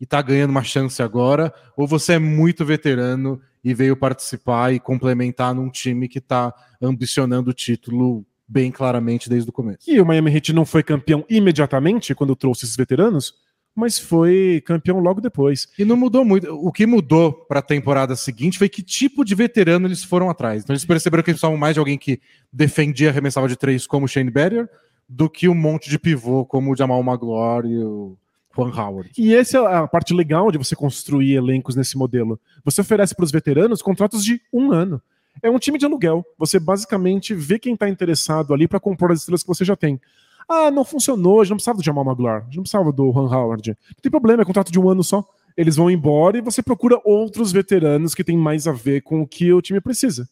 e 0.00 0.06
tá 0.06 0.20
ganhando 0.20 0.50
uma 0.50 0.64
chance 0.64 1.00
agora, 1.00 1.52
ou 1.76 1.86
você 1.86 2.14
é 2.14 2.18
muito 2.18 2.64
veterano 2.64 3.40
e 3.62 3.74
veio 3.74 3.96
participar 3.96 4.72
e 4.72 4.80
complementar 4.80 5.54
num 5.54 5.70
time 5.70 6.08
que 6.08 6.20
tá 6.20 6.52
ambicionando 6.80 7.50
o 7.50 7.54
título 7.54 8.24
bem 8.48 8.70
claramente 8.70 9.28
desde 9.28 9.50
o 9.50 9.52
começo. 9.52 9.90
E 9.90 10.00
o 10.00 10.06
Miami 10.06 10.34
Heat 10.34 10.52
não 10.52 10.64
foi 10.64 10.82
campeão 10.82 11.24
imediatamente 11.28 12.14
quando 12.14 12.34
trouxe 12.34 12.64
esses 12.64 12.76
veteranos, 12.76 13.34
mas 13.74 13.98
foi 13.98 14.62
campeão 14.64 14.98
logo 14.98 15.20
depois. 15.20 15.68
E 15.78 15.84
não 15.84 15.96
mudou 15.96 16.24
muito. 16.24 16.48
O 16.52 16.72
que 16.72 16.86
mudou 16.86 17.32
para 17.32 17.60
a 17.60 17.62
temporada 17.62 18.16
seguinte 18.16 18.58
foi 18.58 18.68
que 18.68 18.82
tipo 18.82 19.24
de 19.24 19.34
veterano 19.34 19.86
eles 19.86 20.02
foram 20.02 20.30
atrás. 20.30 20.62
Então 20.62 20.74
eles 20.74 20.84
perceberam 20.84 21.22
que 21.22 21.30
eles 21.30 21.40
precisavam 21.40 21.58
mais 21.58 21.74
de 21.74 21.78
alguém 21.78 21.98
que 21.98 22.20
defendia, 22.52 23.10
arremessava 23.10 23.46
de 23.46 23.56
três, 23.56 23.86
como 23.86 24.06
o 24.06 24.08
Shane 24.08 24.30
Barrier, 24.30 24.68
do 25.08 25.28
que 25.28 25.48
um 25.48 25.54
monte 25.54 25.88
de 25.88 25.98
pivô 25.98 26.44
como 26.44 26.72
o 26.72 26.76
Jamal 26.76 27.02
Magloire 27.02 27.68
e 27.68 27.78
o 27.78 28.16
Juan 28.56 28.74
Howard. 28.74 29.12
E 29.16 29.34
essa 29.34 29.58
é 29.58 29.76
a 29.76 29.86
parte 29.86 30.12
legal 30.12 30.50
de 30.50 30.58
você 30.58 30.74
construir 30.74 31.34
elencos 31.34 31.76
nesse 31.76 31.96
modelo. 31.96 32.40
Você 32.64 32.80
oferece 32.80 33.14
para 33.14 33.24
os 33.24 33.30
veteranos 33.30 33.80
contratos 33.80 34.24
de 34.24 34.40
um 34.52 34.72
ano. 34.72 35.00
É 35.42 35.50
um 35.50 35.58
time 35.58 35.78
de 35.78 35.84
aluguel. 35.84 36.24
Você 36.38 36.58
basicamente 36.58 37.34
vê 37.34 37.58
quem 37.58 37.74
está 37.74 37.88
interessado 37.88 38.52
ali 38.52 38.66
para 38.66 38.80
compor 38.80 39.12
as 39.12 39.20
estrelas 39.20 39.42
que 39.42 39.48
você 39.48 39.64
já 39.64 39.76
tem. 39.76 40.00
Ah, 40.48 40.70
não 40.70 40.84
funcionou, 40.84 41.40
a 41.40 41.44
gente 41.44 41.50
não 41.50 41.56
precisava 41.56 41.78
do 41.78 41.84
Jamal 41.84 42.04
Maglar, 42.04 42.40
a 42.40 42.44
gente 42.44 42.56
não 42.56 42.62
precisava 42.62 42.90
do 42.90 43.12
Juan 43.12 43.28
Howard. 43.28 43.68
Não 43.68 44.00
tem 44.00 44.10
problema, 44.10 44.42
é 44.42 44.46
contrato 44.46 44.72
de 44.72 44.80
um 44.80 44.88
ano 44.88 45.04
só. 45.04 45.22
Eles 45.56 45.76
vão 45.76 45.90
embora 45.90 46.38
e 46.38 46.40
você 46.40 46.62
procura 46.62 47.00
outros 47.04 47.52
veteranos 47.52 48.14
que 48.14 48.24
têm 48.24 48.38
mais 48.38 48.66
a 48.66 48.72
ver 48.72 49.02
com 49.02 49.20
o 49.20 49.26
que 49.26 49.52
o 49.52 49.60
time 49.60 49.80
precisa. 49.80 50.28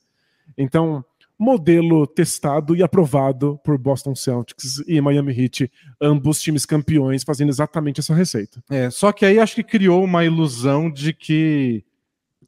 Então, 0.56 1.04
modelo 1.38 2.06
testado 2.06 2.74
e 2.74 2.82
aprovado 2.82 3.60
por 3.62 3.76
Boston 3.76 4.14
Celtics 4.14 4.82
e 4.86 5.00
Miami 5.00 5.38
Heat, 5.38 5.70
ambos 6.00 6.40
times 6.40 6.64
campeões 6.64 7.24
fazendo 7.24 7.50
exatamente 7.50 8.00
essa 8.00 8.14
receita. 8.14 8.62
É, 8.70 8.88
só 8.88 9.12
que 9.12 9.26
aí 9.26 9.38
acho 9.38 9.54
que 9.54 9.62
criou 9.62 10.02
uma 10.02 10.24
ilusão 10.24 10.90
de 10.90 11.12
que 11.12 11.84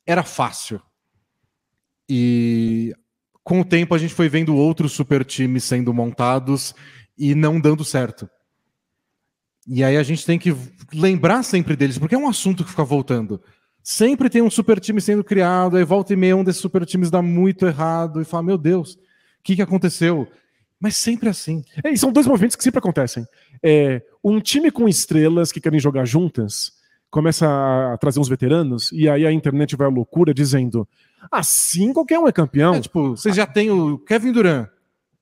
era 0.06 0.22
fácil. 0.22 0.80
E 2.08 2.94
com 3.42 3.60
o 3.60 3.64
tempo 3.64 3.94
a 3.94 3.98
gente 3.98 4.14
foi 4.14 4.28
vendo 4.28 4.54
outros 4.56 4.92
super 4.92 5.24
times 5.24 5.64
sendo 5.64 5.92
montados 5.92 6.74
e 7.16 7.34
não 7.34 7.60
dando 7.60 7.84
certo. 7.84 8.28
E 9.66 9.84
aí 9.84 9.96
a 9.96 10.02
gente 10.02 10.24
tem 10.24 10.38
que 10.38 10.54
lembrar 10.92 11.42
sempre 11.42 11.76
deles, 11.76 11.98
porque 11.98 12.14
é 12.14 12.18
um 12.18 12.28
assunto 12.28 12.64
que 12.64 12.70
fica 12.70 12.84
voltando. 12.84 13.40
Sempre 13.82 14.30
tem 14.30 14.42
um 14.42 14.50
super 14.50 14.80
time 14.80 15.00
sendo 15.00 15.22
criado, 15.22 15.76
aí 15.76 15.84
volta 15.84 16.12
e 16.12 16.16
meia 16.16 16.36
um 16.36 16.44
desses 16.44 16.60
super 16.60 16.84
times 16.86 17.10
dá 17.10 17.20
muito 17.20 17.66
errado 17.66 18.20
e 18.20 18.24
fala: 18.24 18.42
Meu 18.42 18.58
Deus, 18.58 18.94
o 18.94 18.98
que, 19.42 19.56
que 19.56 19.62
aconteceu? 19.62 20.26
Mas 20.80 20.96
sempre 20.96 21.28
assim. 21.28 21.64
É, 21.82 21.90
e 21.90 21.98
são 21.98 22.12
dois 22.12 22.26
movimentos 22.26 22.56
que 22.56 22.62
sempre 22.62 22.78
acontecem. 22.78 23.26
É, 23.62 24.02
um 24.22 24.40
time 24.40 24.70
com 24.70 24.88
estrelas 24.88 25.50
que 25.50 25.60
querem 25.60 25.80
jogar 25.80 26.04
juntas 26.04 26.77
começa 27.10 27.46
a 27.92 27.96
trazer 27.98 28.20
uns 28.20 28.28
veteranos, 28.28 28.90
e 28.92 29.08
aí 29.08 29.26
a 29.26 29.32
internet 29.32 29.76
vai 29.76 29.86
à 29.86 29.90
loucura 29.90 30.34
dizendo: 30.34 30.86
assim 31.30 31.92
qualquer 31.92 32.18
um 32.18 32.28
é 32.28 32.32
campeão. 32.32 32.74
É, 32.74 32.80
tipo, 32.80 33.10
vocês 33.10 33.34
já 33.34 33.46
têm 33.46 33.70
o 33.70 33.98
Kevin 33.98 34.32
Durant, 34.32 34.68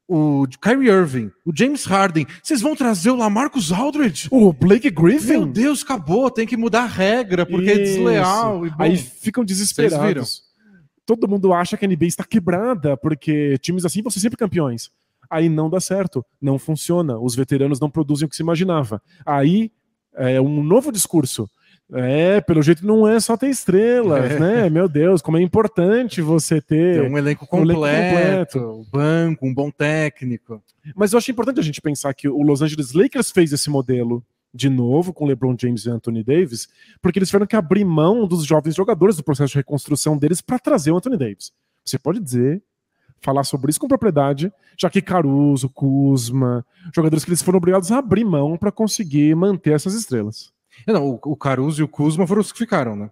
o 0.09 0.47
Kyrie 0.61 0.89
Irving, 0.89 1.31
o 1.45 1.53
James 1.55 1.85
Harden, 1.85 2.27
vocês 2.43 2.61
vão 2.61 2.77
trazer 2.77 3.11
o 3.11 3.17
Lamarcus 3.17 3.73
Aldridge? 3.73 4.29
O 4.31 4.53
Blake 4.53 4.91
Griffin? 4.91 5.39
Meu 5.39 5.47
Deus, 5.47 5.83
acabou, 5.83 6.31
tem 6.31 6.47
que 6.47 6.57
mudar 6.57 6.83
a 6.83 6.87
regra, 6.87 7.45
porque 7.45 7.73
Isso. 7.73 7.81
é 7.81 7.85
desleal. 7.85 8.67
E, 8.67 8.71
bom, 8.71 8.77
Aí 8.79 8.97
ficam 8.97 9.45
desesperados. 9.45 10.45
Todo 11.05 11.29
mundo 11.29 11.53
acha 11.53 11.77
que 11.77 11.85
a 11.85 11.89
NBA 11.89 12.07
está 12.07 12.25
quebrada, 12.25 12.97
porque 12.97 13.57
times 13.59 13.85
assim 13.85 14.03
vão 14.03 14.11
ser 14.11 14.21
sempre 14.21 14.37
campeões. 14.37 14.91
Aí 15.31 15.49
não 15.49 15.69
dá 15.69 15.81
certo, 15.81 16.25
não 16.41 16.59
funciona, 16.59 17.19
os 17.19 17.35
veteranos 17.35 17.81
não 17.81 17.91
produzem 17.91 18.27
o 18.27 18.29
que 18.29 18.37
se 18.37 18.43
imaginava. 18.43 19.03
Aí 19.25 19.73
é 20.15 20.41
um 20.41 20.63
novo 20.63 20.91
discurso. 20.91 21.49
É, 21.93 22.41
pelo 22.41 22.63
jeito 22.63 22.85
não 22.85 23.07
é 23.07 23.21
só 23.21 23.37
ter 23.37 23.49
estrelas, 23.49 24.33
é. 24.33 24.41
né? 24.41 24.71
Meu 24.71 24.89
Deus, 24.89 25.23
como 25.23 25.39
é 25.39 25.43
importante 25.43 26.21
você 26.21 26.61
ter, 26.61 27.03
ter 27.03 27.11
um, 27.11 27.17
elenco 27.17 27.47
completo, 27.47 27.79
um 27.79 27.87
elenco 27.87 28.17
completo, 28.17 28.59
um 28.59 28.85
banco, 28.91 29.47
um 29.47 29.55
bom 29.55 29.71
técnico. 29.71 30.61
Mas 30.97 31.13
eu 31.13 31.19
acho 31.19 31.31
importante 31.31 31.61
a 31.61 31.63
gente 31.63 31.81
pensar 31.81 32.13
que 32.13 32.29
o 32.29 32.43
Los 32.43 32.61
Angeles 32.61 32.93
Lakers 32.93 33.31
fez 33.31 33.53
esse 33.53 33.71
modelo 33.71 34.23
de 34.53 34.69
novo 34.69 35.13
com 35.13 35.27
LeBron 35.27 35.55
James 35.59 35.85
e 35.85 35.91
Anthony 35.91 36.25
Davis, 36.25 36.67
porque 37.01 37.19
eles 37.19 37.29
tiveram 37.29 37.47
que 37.47 37.55
abrir 37.55 37.85
mão 37.85 38.27
dos 38.27 38.45
jovens 38.45 38.75
jogadores 38.75 39.17
do 39.17 39.23
processo 39.23 39.53
de 39.53 39.59
reconstrução 39.59 40.17
deles 40.17 40.41
para 40.41 40.59
trazer 40.59 40.91
o 40.91 40.97
Anthony 40.97 41.17
Davis. 41.17 41.53
Você 41.85 41.99
pode 41.99 42.19
dizer, 42.19 42.63
falar 43.21 43.45
sobre 43.45 43.71
isso 43.71 43.79
com 43.79 43.87
propriedade, 43.87 44.53
já 44.77 44.91
que 44.91 45.03
Caruso, 45.03 45.69
Kuzma, 45.69 46.65
jogadores 46.95 47.25
que 47.25 47.31
eles 47.31 47.43
foram 47.43 47.59
obrigados 47.59 47.93
a 47.93 47.99
abrir 47.99 48.25
mão 48.25 48.57
para 48.57 48.73
conseguir 48.73 49.37
manter 49.37 49.73
essas 49.73 49.95
estrelas. 49.95 50.53
Não, 50.87 51.11
o, 51.11 51.21
o 51.25 51.37
Caruso 51.37 51.81
e 51.81 51.85
o 51.85 51.89
Kuzma 51.89 52.27
foram 52.27 52.41
os 52.41 52.53
que 52.53 52.59
ficaram, 52.59 52.97
né? 52.97 53.11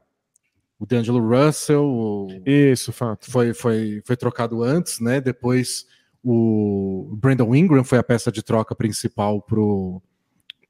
O 0.79 0.87
D'Angelo 0.87 1.21
Russell. 1.21 1.85
O... 1.85 2.29
Isso, 2.45 2.93
fato. 2.93 3.31
Foi, 3.31 3.55
foi, 3.55 4.03
foi 4.05 4.17
trocado 4.17 4.63
antes, 4.63 5.01
né? 5.01 5.21
Depois 5.21 5.87
o 6.23 7.15
Brandon 7.17 7.55
Ingram 7.55 7.85
foi 7.85 7.99
a 7.99 8.03
peça 8.03 8.33
de 8.33 8.43
troca 8.43 8.75
principal 8.75 9.43
pro, 9.43 10.03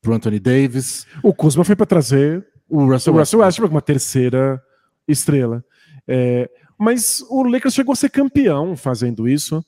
pro 0.03 0.15
Anthony 0.15 0.41
Davis. 0.41 1.07
O 1.23 1.33
Kuzma 1.33 1.65
foi 1.65 1.77
para 1.77 1.87
trazer 1.87 2.47
o 2.69 2.85
Russell, 2.85 3.15
o 3.15 3.19
Russell 3.19 3.41
Westbrook, 3.41 3.73
uma 3.73 3.83
terceira 3.83 4.61
estrela. 5.07 5.65
É, 6.09 6.51
mas 6.79 7.25
o 7.31 7.45
Lakers 7.45 7.75
chegou 7.75 7.93
a 7.93 7.97
ser 7.97 8.11
campeão 8.11 8.77
fazendo 8.77 9.29
isso 9.29 9.65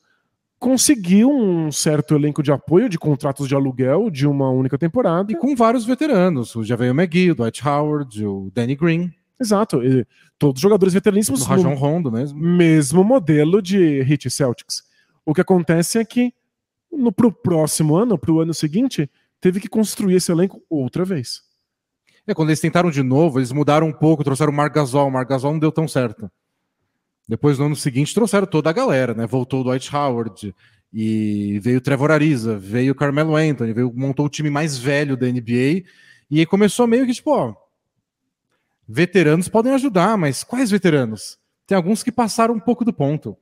conseguiu 0.58 1.30
um 1.30 1.70
certo 1.70 2.14
elenco 2.14 2.42
de 2.42 2.50
apoio 2.50 2.88
de 2.88 2.98
contratos 2.98 3.48
de 3.48 3.54
aluguel 3.54 4.10
de 4.10 4.26
uma 4.26 4.50
única 4.50 4.78
temporada. 4.78 5.30
E 5.32 5.36
com 5.36 5.54
vários 5.54 5.84
veteranos. 5.84 6.52
Já 6.62 6.76
veio 6.76 6.92
o 6.92 6.94
McGee, 6.94 7.30
o 7.30 7.34
Dwight 7.34 7.66
Howard, 7.66 8.26
o 8.26 8.50
Danny 8.54 8.74
Green. 8.74 9.12
Exato. 9.40 9.82
E 9.84 10.06
todos 10.38 10.60
jogadores 10.60 10.94
veteraníssimos. 10.94 11.42
O 11.42 11.44
Rajon 11.44 11.74
Rondo 11.74 12.10
mesmo. 12.10 12.38
Mesmo 12.38 13.04
modelo 13.04 13.60
de 13.60 14.00
Heat 14.00 14.30
Celtics. 14.30 14.82
O 15.24 15.34
que 15.34 15.40
acontece 15.40 15.98
é 15.98 16.04
que 16.04 16.32
no 16.90 17.12
pro 17.12 17.30
próximo 17.30 17.96
ano, 17.96 18.18
pro 18.18 18.40
ano 18.40 18.54
seguinte, 18.54 19.10
teve 19.40 19.60
que 19.60 19.68
construir 19.68 20.14
esse 20.14 20.32
elenco 20.32 20.62
outra 20.70 21.04
vez. 21.04 21.42
É, 22.26 22.34
quando 22.34 22.48
eles 22.48 22.60
tentaram 22.60 22.90
de 22.90 23.02
novo, 23.02 23.38
eles 23.38 23.52
mudaram 23.52 23.86
um 23.86 23.92
pouco, 23.92 24.24
trouxeram 24.24 24.52
o 24.52 24.56
Marc 24.56 24.74
Gasol. 24.74 25.08
O 25.08 25.12
Marc 25.12 25.28
Gasol 25.28 25.52
não 25.52 25.60
deu 25.60 25.70
tão 25.70 25.86
certo. 25.86 26.30
Depois, 27.28 27.58
no 27.58 27.66
ano 27.66 27.76
seguinte, 27.76 28.14
trouxeram 28.14 28.46
toda 28.46 28.70
a 28.70 28.72
galera, 28.72 29.12
né? 29.12 29.26
Voltou 29.26 29.60
o 29.60 29.64
Dwight 29.64 29.94
Howard, 29.94 30.54
e 30.92 31.58
veio 31.60 31.78
o 31.78 31.80
Trevor 31.80 32.10
Ariza, 32.10 32.56
veio 32.56 32.92
o 32.92 32.94
Carmelo 32.94 33.36
Anthony, 33.36 33.72
veio, 33.72 33.92
montou 33.94 34.26
o 34.26 34.30
time 34.30 34.48
mais 34.48 34.78
velho 34.78 35.16
da 35.16 35.26
NBA, 35.26 35.84
e 36.30 36.38
aí 36.38 36.46
começou 36.46 36.86
meio 36.86 37.04
que 37.04 37.12
tipo, 37.12 37.30
ó, 37.32 37.54
veteranos 38.88 39.48
podem 39.48 39.74
ajudar, 39.74 40.16
mas 40.16 40.44
quais 40.44 40.70
veteranos? 40.70 41.38
Tem 41.66 41.76
alguns 41.76 42.02
que 42.02 42.12
passaram 42.12 42.54
um 42.54 42.60
pouco 42.60 42.84
do 42.84 42.92
ponto. 42.92 43.36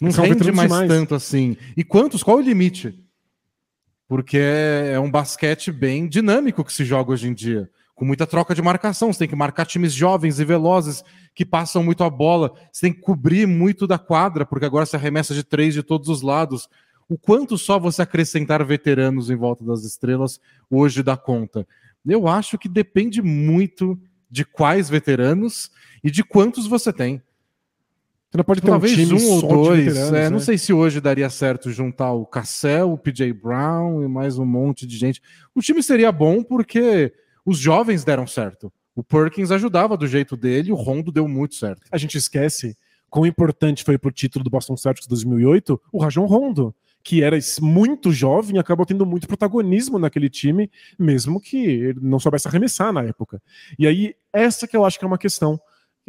Não 0.00 0.10
São 0.10 0.24
rende 0.24 0.52
mais 0.52 0.70
demais. 0.70 0.88
tanto 0.88 1.14
assim. 1.14 1.56
E 1.76 1.82
quantos? 1.82 2.22
Qual 2.22 2.38
é 2.38 2.40
o 2.42 2.44
limite? 2.44 3.02
Porque 4.06 4.38
é 4.38 5.00
um 5.00 5.10
basquete 5.10 5.72
bem 5.72 6.06
dinâmico 6.06 6.64
que 6.64 6.72
se 6.72 6.84
joga 6.84 7.12
hoje 7.12 7.28
em 7.28 7.34
dia 7.34 7.68
com 7.96 8.04
muita 8.04 8.26
troca 8.26 8.54
de 8.54 8.62
marcação. 8.62 9.12
Você 9.12 9.20
tem 9.20 9.28
que 9.28 9.34
marcar 9.34 9.64
times 9.64 9.92
jovens 9.92 10.38
e 10.38 10.44
velozes 10.44 11.02
que 11.34 11.44
passam 11.44 11.82
muito 11.82 12.04
a 12.04 12.10
bola. 12.10 12.52
Você 12.70 12.82
tem 12.82 12.92
que 12.92 13.00
cobrir 13.00 13.46
muito 13.46 13.86
da 13.86 13.98
quadra, 13.98 14.44
porque 14.46 14.66
agora 14.66 14.86
você 14.86 14.94
arremessa 14.94 15.34
de 15.34 15.42
três 15.42 15.74
de 15.74 15.82
todos 15.82 16.08
os 16.08 16.20
lados. 16.20 16.68
O 17.08 17.16
quanto 17.16 17.56
só 17.56 17.78
você 17.78 18.02
acrescentar 18.02 18.62
veteranos 18.64 19.30
em 19.30 19.34
volta 19.34 19.64
das 19.64 19.82
estrelas 19.82 20.38
hoje 20.70 21.02
dá 21.02 21.16
conta? 21.16 21.66
Eu 22.06 22.28
acho 22.28 22.58
que 22.58 22.68
depende 22.68 23.22
muito 23.22 23.98
de 24.30 24.44
quais 24.44 24.90
veteranos 24.90 25.70
e 26.04 26.10
de 26.10 26.22
quantos 26.22 26.66
você 26.66 26.92
tem. 26.92 27.22
Você 28.28 28.36
não 28.36 28.44
pode 28.44 28.60
ter 28.60 28.66
Talvez 28.66 29.10
um, 29.10 29.16
um 29.16 29.30
ou 29.30 29.42
dois. 29.42 29.96
É, 29.96 30.10
né? 30.10 30.30
Não 30.30 30.40
sei 30.40 30.58
se 30.58 30.72
hoje 30.72 31.00
daria 31.00 31.30
certo 31.30 31.70
juntar 31.70 32.12
o 32.12 32.26
Cassell, 32.26 32.92
o 32.92 32.98
PJ 32.98 33.32
Brown 33.32 34.02
e 34.02 34.08
mais 34.08 34.38
um 34.38 34.44
monte 34.44 34.86
de 34.86 34.98
gente. 34.98 35.22
O 35.54 35.62
time 35.62 35.82
seria 35.82 36.12
bom 36.12 36.42
porque 36.42 37.14
os 37.46 37.58
jovens 37.58 38.04
deram 38.04 38.26
certo. 38.26 38.72
O 38.94 39.04
Perkins 39.04 39.50
ajudava 39.50 39.96
do 39.96 40.06
jeito 40.06 40.36
dele, 40.36 40.72
o 40.72 40.74
Rondo 40.74 41.12
deu 41.12 41.28
muito 41.28 41.54
certo. 41.54 41.86
A 41.92 41.96
gente 41.96 42.18
esquece 42.18 42.76
quão 43.08 43.24
importante 43.24 43.84
foi 43.84 43.96
pro 43.96 44.10
título 44.10 44.42
do 44.42 44.50
Boston 44.50 44.76
Celtics 44.76 45.06
2008 45.06 45.80
o 45.92 45.98
Rajon 45.98 46.26
Rondo, 46.26 46.74
que 47.04 47.22
era 47.22 47.38
muito 47.60 48.10
jovem 48.10 48.56
e 48.56 48.58
acabou 48.58 48.84
tendo 48.84 49.06
muito 49.06 49.28
protagonismo 49.28 49.98
naquele 49.98 50.28
time, 50.28 50.68
mesmo 50.98 51.40
que 51.40 51.94
não 52.00 52.18
soubesse 52.18 52.48
arremessar 52.48 52.92
na 52.92 53.04
época. 53.04 53.40
E 53.78 53.86
aí, 53.86 54.14
essa 54.32 54.66
que 54.66 54.76
eu 54.76 54.84
acho 54.84 54.98
que 54.98 55.04
é 55.04 55.08
uma 55.08 55.18
questão. 55.18 55.60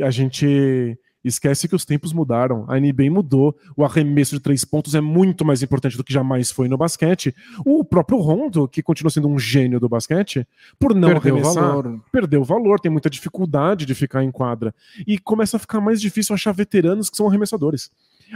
A 0.01 0.09
gente 0.09 0.97
Esquece 1.27 1.67
que 1.67 1.75
os 1.75 1.85
tempos 1.85 2.13
mudaram, 2.13 2.65
a 2.67 2.79
NBA 2.79 3.11
mudou, 3.11 3.55
o 3.75 3.83
arremesso 3.83 4.35
de 4.35 4.41
três 4.41 4.63
pontos 4.63 4.95
é 4.95 5.01
muito 5.01 5.45
mais 5.45 5.61
importante 5.61 5.97
do 5.97 6.03
que 6.03 6.13
jamais 6.13 6.51
foi 6.51 6.67
no 6.67 6.77
basquete. 6.77 7.35
O 7.65 7.83
próprio 7.83 8.19
Rondo, 8.19 8.67
que 8.67 8.81
continua 8.81 9.09
sendo 9.09 9.27
um 9.27 9.37
gênio 9.37 9.79
do 9.79 9.89
basquete, 9.89 10.47
por 10.79 10.95
não 10.95 11.09
perdeu 11.09 11.35
arremessar, 11.35 11.63
valor. 11.63 12.01
perdeu 12.11 12.43
valor, 12.43 12.79
tem 12.79 12.91
muita 12.91 13.09
dificuldade 13.09 13.85
de 13.85 13.93
ficar 13.93 14.23
em 14.23 14.31
quadra. 14.31 14.73
E 15.05 15.17
começa 15.17 15.57
a 15.57 15.59
ficar 15.59 15.81
mais 15.81 16.01
difícil 16.01 16.33
achar 16.33 16.51
veteranos 16.51 17.09
que 17.09 17.17
são 17.17 17.27
arremessadores. 17.27 17.91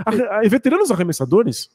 A, 0.06 0.38
a, 0.38 0.42
veteranos 0.48 0.92
arremessadores 0.92 1.70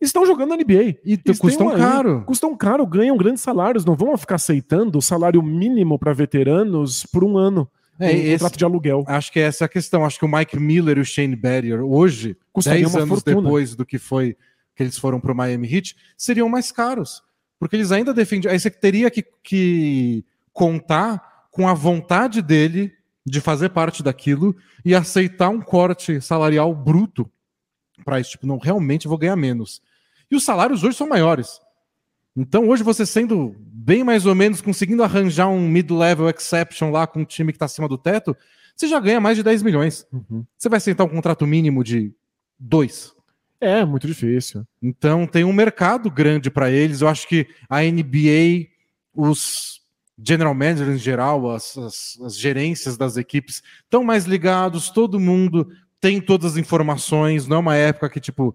estão 0.00 0.26
jogando 0.26 0.50
na 0.50 0.56
NBA. 0.56 0.98
E 1.04 1.16
custam 1.38 1.70
aí, 1.70 1.78
caro. 1.78 2.22
Custam 2.26 2.56
caro, 2.56 2.86
ganham 2.86 3.16
grandes 3.16 3.42
salários, 3.42 3.84
não 3.84 3.94
vão 3.94 4.16
ficar 4.16 4.36
aceitando 4.36 4.98
o 4.98 5.02
salário 5.02 5.42
mínimo 5.42 5.98
para 5.98 6.12
veteranos 6.12 7.04
por 7.06 7.24
um 7.24 7.36
ano. 7.36 7.68
É, 7.98 8.06
um 8.06 8.10
esse, 8.10 8.32
contrato 8.32 8.58
de 8.58 8.64
aluguel. 8.64 9.04
Acho 9.06 9.32
que 9.32 9.40
essa 9.40 9.64
é 9.64 9.66
a 9.66 9.68
questão. 9.68 10.04
Acho 10.04 10.18
que 10.18 10.24
o 10.24 10.28
Mike 10.28 10.58
Miller 10.58 10.98
e 10.98 11.00
o 11.00 11.04
Shane 11.04 11.36
Barrier, 11.36 11.82
hoje, 11.82 12.36
Custaria 12.52 12.84
10 12.84 12.96
anos 12.96 13.08
fortuna. 13.08 13.42
depois 13.42 13.74
do 13.74 13.86
que 13.86 13.98
foi 13.98 14.36
que 14.74 14.82
eles 14.82 14.98
foram 14.98 15.18
para 15.18 15.32
o 15.32 15.34
Miami 15.34 15.72
Heat, 15.72 15.96
seriam 16.16 16.48
mais 16.48 16.70
caros. 16.70 17.22
Porque 17.58 17.74
eles 17.74 17.90
ainda 17.90 18.12
defendem. 18.12 18.50
Aí 18.50 18.60
você 18.60 18.70
teria 18.70 19.10
que, 19.10 19.24
que 19.42 20.24
contar 20.52 21.48
com 21.50 21.66
a 21.66 21.72
vontade 21.72 22.42
dele 22.42 22.92
de 23.24 23.40
fazer 23.40 23.70
parte 23.70 24.02
daquilo 24.02 24.54
e 24.84 24.94
aceitar 24.94 25.48
um 25.48 25.60
corte 25.60 26.20
salarial 26.20 26.74
bruto 26.74 27.28
para 28.04 28.20
isso. 28.20 28.32
Tipo, 28.32 28.46
não, 28.46 28.58
realmente 28.58 29.08
vou 29.08 29.16
ganhar 29.16 29.36
menos. 29.36 29.80
E 30.30 30.36
os 30.36 30.44
salários 30.44 30.84
hoje 30.84 30.96
são 30.96 31.08
maiores. 31.08 31.60
Então, 32.36 32.68
hoje, 32.68 32.82
você 32.82 33.06
sendo 33.06 33.56
bem 33.58 34.04
mais 34.04 34.26
ou 34.26 34.34
menos, 34.34 34.60
conseguindo 34.60 35.02
arranjar 35.02 35.48
um 35.48 35.66
mid-level 35.68 36.28
exception 36.28 36.90
lá 36.90 37.06
com 37.06 37.20
um 37.20 37.24
time 37.24 37.52
que 37.52 37.56
está 37.56 37.64
acima 37.64 37.88
do 37.88 37.96
teto, 37.96 38.36
você 38.74 38.86
já 38.86 39.00
ganha 39.00 39.20
mais 39.20 39.36
de 39.36 39.42
10 39.42 39.62
milhões. 39.62 40.06
Uhum. 40.12 40.44
Você 40.58 40.68
vai 40.68 40.76
aceitar 40.76 41.04
um 41.04 41.08
contrato 41.08 41.46
mínimo 41.46 41.82
de 41.82 42.12
2. 42.58 43.14
É, 43.58 43.84
muito 43.84 44.06
difícil. 44.06 44.66
Então, 44.82 45.26
tem 45.26 45.44
um 45.44 45.52
mercado 45.52 46.10
grande 46.10 46.50
para 46.50 46.70
eles. 46.70 47.00
Eu 47.00 47.08
acho 47.08 47.26
que 47.26 47.46
a 47.70 47.80
NBA, 47.80 48.68
os 49.14 49.80
general 50.22 50.54
managers 50.54 50.96
em 50.96 50.98
geral, 50.98 51.50
as, 51.50 51.76
as, 51.78 52.18
as 52.22 52.38
gerências 52.38 52.98
das 52.98 53.16
equipes, 53.16 53.62
estão 53.84 54.04
mais 54.04 54.26
ligados, 54.26 54.90
todo 54.90 55.20
mundo 55.20 55.68
tem 56.00 56.20
todas 56.20 56.52
as 56.52 56.56
informações. 56.58 57.46
Não 57.46 57.56
é 57.56 57.60
uma 57.60 57.76
época 57.76 58.10
que, 58.10 58.20
tipo, 58.20 58.54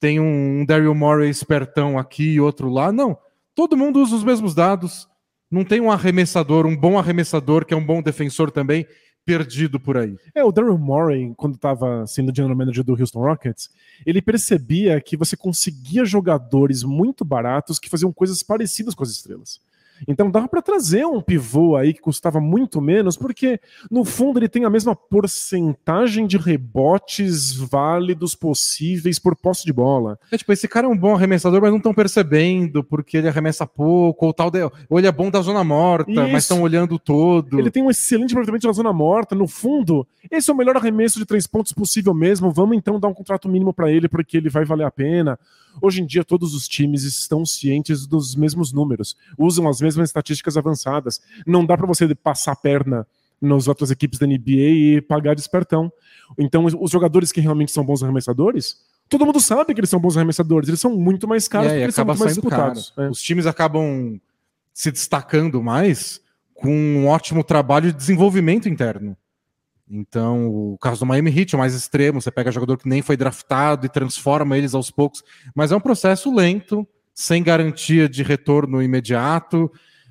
tem 0.00 0.18
um 0.18 0.64
Daryl 0.64 0.94
Morey 0.94 1.28
espertão 1.28 1.98
aqui 1.98 2.32
e 2.32 2.40
outro 2.40 2.70
lá. 2.70 2.90
Não. 2.90 3.16
Todo 3.54 3.76
mundo 3.76 4.00
usa 4.00 4.16
os 4.16 4.24
mesmos 4.24 4.54
dados. 4.54 5.06
Não 5.50 5.64
tem 5.64 5.80
um 5.80 5.90
arremessador, 5.90 6.66
um 6.66 6.76
bom 6.76 6.98
arremessador, 6.98 7.66
que 7.66 7.74
é 7.74 7.76
um 7.76 7.84
bom 7.84 8.00
defensor 8.00 8.50
também, 8.50 8.86
perdido 9.26 9.78
por 9.78 9.98
aí. 9.98 10.16
É, 10.34 10.42
o 10.42 10.50
Daryl 10.50 10.78
Morey, 10.78 11.34
quando 11.36 11.56
estava 11.56 12.06
sendo 12.06 12.34
general 12.34 12.56
manager 12.56 12.82
do 12.82 12.98
Houston 12.98 13.20
Rockets, 13.20 13.68
ele 14.06 14.22
percebia 14.22 15.00
que 15.00 15.16
você 15.16 15.36
conseguia 15.36 16.04
jogadores 16.04 16.82
muito 16.82 17.24
baratos 17.24 17.78
que 17.78 17.90
faziam 17.90 18.12
coisas 18.12 18.42
parecidas 18.42 18.94
com 18.94 19.02
as 19.02 19.10
estrelas. 19.10 19.60
Então 20.06 20.30
dava 20.30 20.48
para 20.48 20.62
trazer 20.62 21.06
um 21.06 21.20
pivô 21.20 21.76
aí 21.76 21.92
que 21.92 22.00
custava 22.00 22.40
muito 22.40 22.80
menos, 22.80 23.16
porque 23.16 23.60
no 23.90 24.04
fundo 24.04 24.38
ele 24.38 24.48
tem 24.48 24.64
a 24.64 24.70
mesma 24.70 24.94
porcentagem 24.94 26.26
de 26.26 26.36
rebotes 26.36 27.52
válidos 27.52 28.34
possíveis 28.34 29.18
por 29.18 29.36
posse 29.36 29.64
de 29.64 29.72
bola. 29.72 30.18
É 30.30 30.36
tipo, 30.36 30.52
esse 30.52 30.68
cara 30.68 30.86
é 30.86 30.90
um 30.90 30.96
bom 30.96 31.14
arremessador, 31.14 31.60
mas 31.60 31.70
não 31.70 31.78
estão 31.78 31.94
percebendo 31.94 32.82
porque 32.82 33.16
ele 33.16 33.28
arremessa 33.28 33.66
pouco, 33.66 34.26
ou 34.26 34.32
tal, 34.32 34.50
de... 34.50 34.62
ou 34.88 34.98
ele 34.98 35.06
é 35.06 35.12
bom 35.12 35.30
da 35.30 35.40
zona 35.40 35.62
morta, 35.64 36.10
Isso. 36.10 36.32
mas 36.32 36.44
estão 36.44 36.62
olhando 36.62 36.98
todo. 36.98 37.58
Ele 37.58 37.70
tem 37.70 37.82
um 37.82 37.90
excelente 37.90 38.32
aproveitamento 38.32 38.66
na 38.66 38.72
zona 38.72 38.92
morta, 38.92 39.34
no 39.34 39.46
fundo, 39.46 40.06
esse 40.30 40.50
é 40.50 40.54
o 40.54 40.56
melhor 40.56 40.76
arremesso 40.76 41.18
de 41.18 41.26
três 41.26 41.46
pontos 41.46 41.72
possível 41.72 42.14
mesmo. 42.14 42.50
Vamos 42.50 42.76
então 42.76 42.98
dar 42.98 43.08
um 43.08 43.14
contrato 43.14 43.48
mínimo 43.48 43.72
para 43.72 43.90
ele 43.90 44.08
porque 44.08 44.36
ele 44.36 44.48
vai 44.48 44.64
valer 44.64 44.84
a 44.84 44.90
pena. 44.90 45.38
Hoje 45.80 46.02
em 46.02 46.06
dia, 46.06 46.24
todos 46.24 46.54
os 46.54 46.68
times 46.68 47.02
estão 47.04 47.44
cientes 47.44 48.06
dos 48.06 48.34
mesmos 48.34 48.72
números, 48.72 49.16
usam 49.38 49.68
as 49.68 49.80
mesmas 49.80 50.08
estatísticas 50.08 50.56
avançadas. 50.56 51.20
Não 51.46 51.64
dá 51.64 51.76
para 51.76 51.86
você 51.86 52.14
passar 52.14 52.52
a 52.52 52.56
perna 52.56 53.06
nas 53.40 53.66
outras 53.66 53.90
equipes 53.90 54.18
da 54.18 54.26
NBA 54.26 54.50
e 54.50 55.00
pagar 55.00 55.34
de 55.34 55.40
espertão. 55.40 55.90
Então, 56.38 56.64
os 56.64 56.90
jogadores 56.90 57.32
que 57.32 57.40
realmente 57.40 57.72
são 57.72 57.84
bons 57.84 58.02
arremessadores, 58.02 58.76
todo 59.08 59.24
mundo 59.24 59.40
sabe 59.40 59.74
que 59.74 59.80
eles 59.80 59.90
são 59.90 59.98
bons 59.98 60.16
arremessadores, 60.16 60.68
eles 60.68 60.80
são 60.80 60.94
muito 60.96 61.26
mais 61.26 61.48
caros 61.48 61.72
é, 61.72 61.82
eles 61.82 61.94
são 61.94 62.04
muito 62.04 62.18
mais 62.18 62.34
disputados. 62.34 62.92
É. 62.96 63.08
Os 63.08 63.20
times 63.22 63.46
acabam 63.46 64.20
se 64.72 64.92
destacando 64.92 65.62
mais 65.62 66.20
com 66.54 66.70
um 66.70 67.08
ótimo 67.08 67.42
trabalho 67.42 67.90
de 67.90 67.96
desenvolvimento 67.96 68.68
interno. 68.68 69.16
Então, 69.90 70.46
o 70.46 70.78
caso 70.78 71.00
do 71.00 71.06
Miami 71.06 71.36
Heat 71.36 71.56
é 71.56 71.58
mais 71.58 71.74
extremo, 71.74 72.20
você 72.20 72.30
pega 72.30 72.52
jogador 72.52 72.78
que 72.78 72.88
nem 72.88 73.02
foi 73.02 73.16
draftado 73.16 73.84
e 73.84 73.88
transforma 73.88 74.56
eles 74.56 74.72
aos 74.72 74.88
poucos, 74.88 75.24
mas 75.52 75.72
é 75.72 75.76
um 75.76 75.80
processo 75.80 76.32
lento, 76.32 76.86
sem 77.12 77.42
garantia 77.42 78.08
de 78.08 78.22
retorno 78.22 78.80
imediato. 78.80 79.70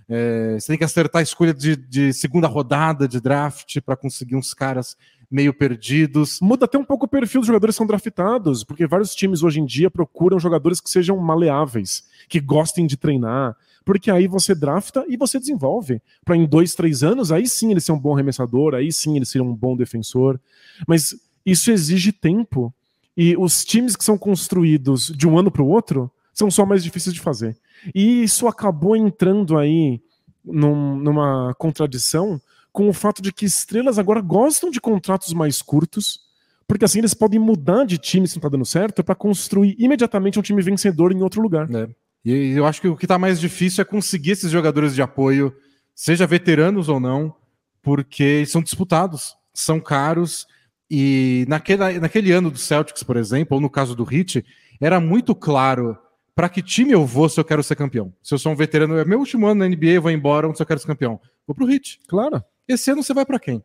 É, 0.10 0.58
você 0.60 0.68
tem 0.68 0.78
que 0.78 0.84
acertar 0.84 1.22
a 1.22 1.24
escolha 1.24 1.54
de, 1.54 1.78
de 1.78 2.12
segunda 2.12 2.48
rodada 2.48 3.08
de 3.08 3.22
draft 3.22 3.80
para 3.80 3.96
conseguir 3.96 4.36
uns 4.36 4.54
caras 4.54 4.98
meio 5.32 5.54
perdidos. 5.54 6.40
Muda 6.42 6.66
até 6.66 6.78
um 6.78 6.84
pouco 6.84 7.06
o 7.06 7.10
perfil 7.10 7.40
dos 7.40 7.48
jogadores 7.48 7.76
que 7.76 7.78
são 7.78 7.88
draftados, 7.88 8.66
porque 8.66 8.86
vários 8.86 9.16
times 9.16 9.44
hoje 9.44 9.62
em 9.62 9.66
dia 9.66 9.90
procuram 9.90 10.40
jogadores 10.40 10.82
que 10.82 10.90
sejam 10.90 11.16
maleáveis, 11.18 12.04
que 12.28 12.42
gostem 12.42 12.86
de 12.86 12.98
treinar, 12.98 13.56
porque 13.90 14.12
aí 14.12 14.28
você 14.28 14.54
drafta 14.54 15.04
e 15.10 15.18
você 15.18 15.40
desenvolve. 15.40 16.00
Para 16.24 16.38
em 16.38 16.46
dois, 16.46 16.76
três 16.76 17.02
anos, 17.02 17.32
aí 17.32 17.48
sim 17.48 17.72
ele 17.72 17.80
ser 17.80 17.92
um 17.92 17.98
bom 17.98 18.14
arremessador, 18.14 18.76
aí 18.76 18.92
sim 18.92 19.16
ele 19.16 19.26
ser 19.26 19.42
um 19.42 19.52
bom 19.52 19.76
defensor. 19.76 20.40
Mas 20.88 21.16
isso 21.44 21.72
exige 21.72 22.12
tempo. 22.12 22.72
E 23.18 23.36
os 23.36 23.66
times 23.66 23.96
que 23.96 24.04
são 24.04 24.16
construídos 24.16 25.08
de 25.08 25.28
um 25.28 25.40
ano 25.40 25.50
para 25.50 25.64
o 25.64 25.68
outro 25.68 26.12
são 26.32 26.52
só 26.52 26.68
mais 26.68 26.84
difíceis 26.84 27.16
de 27.16 27.20
fazer. 27.20 27.58
E 27.96 28.22
isso 28.22 28.48
acabou 28.48 28.96
entrando 28.96 29.58
aí 29.58 30.00
num, 30.46 30.96
numa 30.96 31.56
contradição 31.56 32.40
com 32.72 32.90
o 32.90 32.94
fato 32.94 33.24
de 33.24 33.34
que 33.34 33.46
estrelas 33.46 33.98
agora 33.98 34.22
gostam 34.22 34.70
de 34.70 34.80
contratos 34.80 35.34
mais 35.34 35.64
curtos, 35.64 36.20
porque 36.68 36.86
assim 36.86 37.00
eles 37.00 37.16
podem 37.16 37.40
mudar 37.40 37.88
de 37.88 37.98
time 37.98 38.28
se 38.28 38.36
não 38.36 38.42
está 38.42 38.50
dando 38.50 38.66
certo 38.66 39.04
para 39.04 39.16
construir 39.16 39.76
imediatamente 39.80 40.38
um 40.38 40.44
time 40.44 40.62
vencedor 40.62 41.12
em 41.12 41.24
outro 41.24 41.42
lugar. 41.42 41.68
É. 41.74 41.90
E 42.24 42.52
eu 42.52 42.66
acho 42.66 42.82
que 42.82 42.88
o 42.88 42.96
que 42.96 43.06
está 43.06 43.18
mais 43.18 43.40
difícil 43.40 43.82
é 43.82 43.86
conseguir 43.86 44.32
esses 44.32 44.52
jogadores 44.52 44.94
de 44.94 45.02
apoio, 45.02 45.54
seja 45.96 46.28
veteranos 46.28 46.90
ou 46.90 47.00
não, 47.00 47.36
porque 47.82 48.46
são 48.46 48.62
disputados, 48.62 49.36
são 49.54 49.80
caros. 49.80 50.46
E 50.90 51.46
naquele, 51.48 52.00
naquele 52.00 52.32
ano 52.32 52.52
do 52.52 52.58
Celtics, 52.58 53.04
por 53.04 53.16
exemplo, 53.16 53.56
ou 53.56 53.62
no 53.62 53.70
caso 53.70 53.96
do 53.96 54.08
Heat, 54.12 54.46
era 54.82 55.00
muito 55.00 55.34
claro 55.36 55.98
para 56.36 56.50
que 56.50 56.62
time 56.62 56.92
eu 56.92 57.06
vou 57.06 57.28
se 57.28 57.40
eu 57.40 57.44
quero 57.44 57.62
ser 57.62 57.76
campeão. 57.76 58.14
Se 58.24 58.34
eu 58.34 58.40
sou 58.40 58.52
um 58.52 58.56
veterano, 58.56 58.98
é 58.98 59.06
meu 59.06 59.20
último 59.20 59.46
ano 59.46 59.60
na 59.60 59.68
NBA, 59.68 59.88
eu 59.88 60.02
vou 60.02 60.12
embora 60.12 60.48
onde 60.48 60.62
eu 60.62 60.66
quero 60.66 60.80
ser 60.80 60.88
campeão. 60.88 61.20
Vou 61.46 61.54
pro 61.54 61.70
Heat. 61.70 62.00
Claro. 62.08 62.42
Esse 62.68 62.92
ano 62.92 63.04
você 63.04 63.14
vai 63.14 63.26
para 63.26 63.40
quem? 63.40 63.64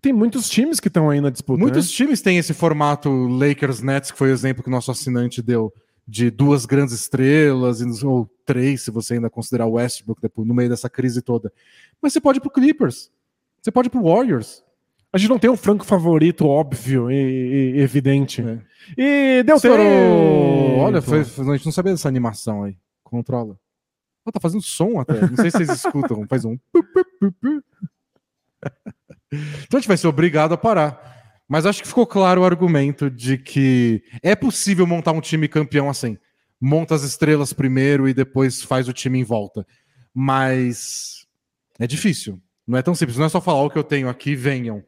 Tem 0.00 0.12
muitos 0.12 0.48
times 0.48 0.78
que 0.78 0.88
estão 0.88 1.08
aí 1.10 1.20
na 1.20 1.30
disputa. 1.30 1.60
Muitos 1.60 1.88
né? 1.88 1.92
times 1.94 2.20
têm 2.20 2.38
esse 2.38 2.52
formato 2.52 3.08
Lakers 3.10 3.80
Nets, 3.80 4.10
que 4.10 4.18
foi 4.18 4.30
o 4.30 4.32
exemplo 4.32 4.62
que 4.62 4.68
o 4.68 4.72
nosso 4.72 4.90
assinante 4.90 5.40
deu 5.40 5.72
de 6.06 6.30
duas 6.30 6.66
grandes 6.66 6.94
estrelas, 6.94 7.80
ou 8.02 8.28
três, 8.44 8.82
se 8.82 8.90
você 8.90 9.14
ainda 9.14 9.30
considerar 9.30 9.66
o 9.66 9.72
Westbrook 9.72 10.20
depois, 10.20 10.46
no 10.46 10.54
meio 10.54 10.68
dessa 10.68 10.90
crise 10.90 11.22
toda. 11.22 11.52
Mas 12.00 12.12
você 12.12 12.20
pode 12.20 12.38
ir 12.38 12.40
pro 12.40 12.50
Clippers, 12.50 13.10
você 13.60 13.70
pode 13.70 13.88
ir 13.88 13.90
pro 13.90 14.02
Warriors. 14.02 14.64
A 15.12 15.18
gente 15.18 15.28
não 15.28 15.38
tem 15.38 15.50
um 15.50 15.56
franco 15.56 15.84
favorito 15.84 16.46
óbvio 16.46 17.10
e, 17.10 17.74
e 17.74 17.80
evidente. 17.80 18.40
É. 18.40 18.58
E 18.96 19.42
deu 19.42 19.60
tempo! 19.60 19.76
Olha, 20.78 21.02
foi, 21.02 21.20
a 21.20 21.56
gente 21.56 21.66
não 21.66 21.72
sabia 21.72 21.92
dessa 21.92 22.08
animação 22.08 22.64
aí. 22.64 22.76
Controla. 23.04 23.58
Oh, 24.24 24.32
tá 24.32 24.40
fazendo 24.40 24.62
som 24.62 24.98
até. 25.00 25.20
Não 25.20 25.36
sei 25.36 25.50
se 25.50 25.58
vocês 25.58 25.70
escutam. 25.70 26.26
Faz 26.26 26.46
um. 26.46 26.56
então 28.64 29.74
a 29.74 29.76
gente 29.76 29.88
vai 29.88 29.98
ser 29.98 30.06
obrigado 30.06 30.54
a 30.54 30.56
parar. 30.56 31.11
Mas 31.52 31.66
acho 31.66 31.82
que 31.82 31.88
ficou 31.88 32.06
claro 32.06 32.40
o 32.40 32.44
argumento 32.46 33.10
de 33.10 33.36
que 33.36 34.02
é 34.22 34.34
possível 34.34 34.86
montar 34.86 35.12
um 35.12 35.20
time 35.20 35.46
campeão 35.46 35.90
assim. 35.90 36.16
Monta 36.58 36.94
as 36.94 37.02
estrelas 37.02 37.52
primeiro 37.52 38.08
e 38.08 38.14
depois 38.14 38.62
faz 38.62 38.88
o 38.88 38.92
time 38.94 39.18
em 39.18 39.22
volta. 39.22 39.66
Mas 40.14 41.26
é 41.78 41.86
difícil. 41.86 42.40
Não 42.66 42.78
é 42.78 42.80
tão 42.80 42.94
simples. 42.94 43.18
Não 43.18 43.26
é 43.26 43.28
só 43.28 43.38
falar 43.38 43.62
o 43.64 43.68
que 43.68 43.76
eu 43.76 43.84
tenho 43.84 44.08
aqui, 44.08 44.34
venham. 44.34 44.82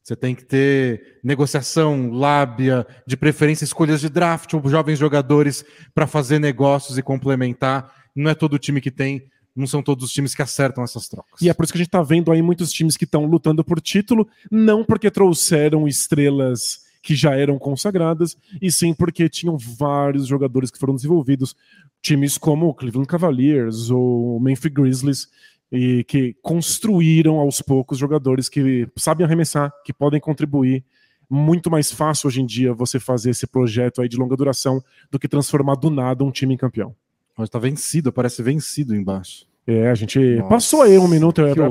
Você 0.00 0.14
tem 0.14 0.32
que 0.32 0.44
ter 0.44 1.18
negociação, 1.24 2.12
lábia, 2.12 2.86
de 3.04 3.16
preferência 3.16 3.64
escolhas 3.64 4.00
de 4.00 4.08
draft 4.08 4.54
ou 4.54 4.68
jovens 4.68 5.00
jogadores 5.00 5.64
para 5.92 6.06
fazer 6.06 6.38
negócios 6.38 6.96
e 6.96 7.02
complementar. 7.02 7.92
Não 8.14 8.30
é 8.30 8.34
todo 8.36 8.60
time 8.60 8.80
que 8.80 8.92
tem 8.92 9.28
não 9.56 9.66
são 9.66 9.82
todos 9.82 10.04
os 10.04 10.12
times 10.12 10.34
que 10.34 10.42
acertam 10.42 10.84
essas 10.84 11.08
trocas. 11.08 11.40
E 11.40 11.48
é 11.48 11.54
por 11.54 11.64
isso 11.64 11.72
que 11.72 11.78
a 11.78 11.80
gente 11.80 11.88
está 11.88 12.02
vendo 12.02 12.30
aí 12.30 12.42
muitos 12.42 12.70
times 12.70 12.96
que 12.96 13.04
estão 13.04 13.24
lutando 13.24 13.64
por 13.64 13.80
título, 13.80 14.28
não 14.50 14.84
porque 14.84 15.10
trouxeram 15.10 15.88
estrelas 15.88 16.84
que 17.02 17.14
já 17.14 17.36
eram 17.36 17.56
consagradas, 17.56 18.36
e 18.60 18.70
sim 18.70 18.92
porque 18.92 19.28
tinham 19.28 19.56
vários 19.56 20.26
jogadores 20.26 20.72
que 20.72 20.78
foram 20.78 20.94
desenvolvidos, 20.94 21.54
times 22.02 22.36
como 22.36 22.66
o 22.66 22.74
Cleveland 22.74 23.08
Cavaliers 23.08 23.90
ou 23.90 24.36
o 24.36 24.40
Memphis 24.40 24.72
Grizzlies, 24.72 25.28
e 25.70 26.04
que 26.04 26.34
construíram 26.42 27.38
aos 27.38 27.62
poucos 27.62 27.96
jogadores 27.96 28.48
que 28.48 28.88
sabem 28.96 29.24
arremessar, 29.24 29.72
que 29.84 29.92
podem 29.92 30.20
contribuir. 30.20 30.84
Muito 31.28 31.70
mais 31.70 31.90
fácil 31.90 32.28
hoje 32.28 32.40
em 32.40 32.46
dia 32.46 32.72
você 32.72 33.00
fazer 33.00 33.30
esse 33.30 33.46
projeto 33.46 34.00
aí 34.00 34.08
de 34.08 34.16
longa 34.16 34.36
duração 34.36 34.82
do 35.10 35.18
que 35.18 35.28
transformar 35.28 35.76
do 35.76 35.90
nada 35.90 36.24
um 36.24 36.30
time 36.30 36.54
em 36.54 36.58
campeão. 36.58 36.94
Mas 37.36 37.50
tá 37.50 37.58
vencido, 37.58 38.12
parece 38.12 38.42
vencido 38.42 38.94
embaixo. 38.94 39.46
É, 39.66 39.90
a 39.90 39.94
gente 39.94 40.18
Nossa, 40.36 40.48
passou 40.48 40.82
aí 40.82 40.96
um 40.96 41.08
minuto, 41.08 41.44
é 41.44 41.54
pra, 41.54 41.66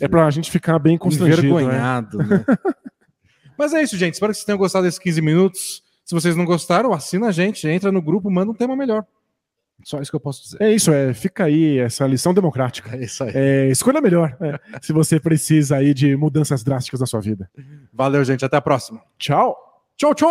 é 0.00 0.08
pra 0.08 0.30
gente 0.30 0.50
ficar 0.50 0.78
bem 0.78 0.98
constrangido. 0.98 1.42
Né? 1.42 1.48
Envergonhado, 1.48 2.18
né? 2.18 2.26
né? 2.26 2.44
Mas 3.56 3.72
é 3.72 3.82
isso, 3.82 3.96
gente. 3.96 4.14
Espero 4.14 4.32
que 4.32 4.36
vocês 4.36 4.44
tenham 4.44 4.58
gostado 4.58 4.84
desses 4.84 4.98
15 4.98 5.22
minutos. 5.22 5.82
Se 6.04 6.14
vocês 6.14 6.36
não 6.36 6.44
gostaram, 6.44 6.92
assina 6.92 7.28
a 7.28 7.32
gente, 7.32 7.66
entra 7.66 7.90
no 7.90 8.02
grupo, 8.02 8.30
manda 8.30 8.50
um 8.50 8.54
tema 8.54 8.76
melhor. 8.76 9.04
Só 9.84 10.00
isso 10.00 10.10
que 10.10 10.16
eu 10.16 10.20
posso 10.20 10.42
dizer. 10.42 10.60
É 10.60 10.72
isso, 10.72 10.92
é. 10.92 11.14
Fica 11.14 11.44
aí 11.44 11.78
essa 11.78 12.06
lição 12.06 12.34
democrática. 12.34 12.96
É 12.96 13.04
isso 13.04 13.22
aí. 13.24 13.32
É, 13.34 13.68
escolha 13.68 14.00
melhor, 14.00 14.36
é, 14.40 14.58
se 14.82 14.92
você 14.92 15.20
precisa 15.20 15.76
aí 15.76 15.94
de 15.94 16.16
mudanças 16.16 16.62
drásticas 16.64 17.00
na 17.00 17.06
sua 17.06 17.20
vida. 17.20 17.50
Valeu, 17.92 18.24
gente. 18.24 18.44
Até 18.44 18.56
a 18.56 18.60
próxima. 18.60 19.00
Tchau. 19.18 19.56
Tchau, 19.96 20.14
tchau! 20.14 20.26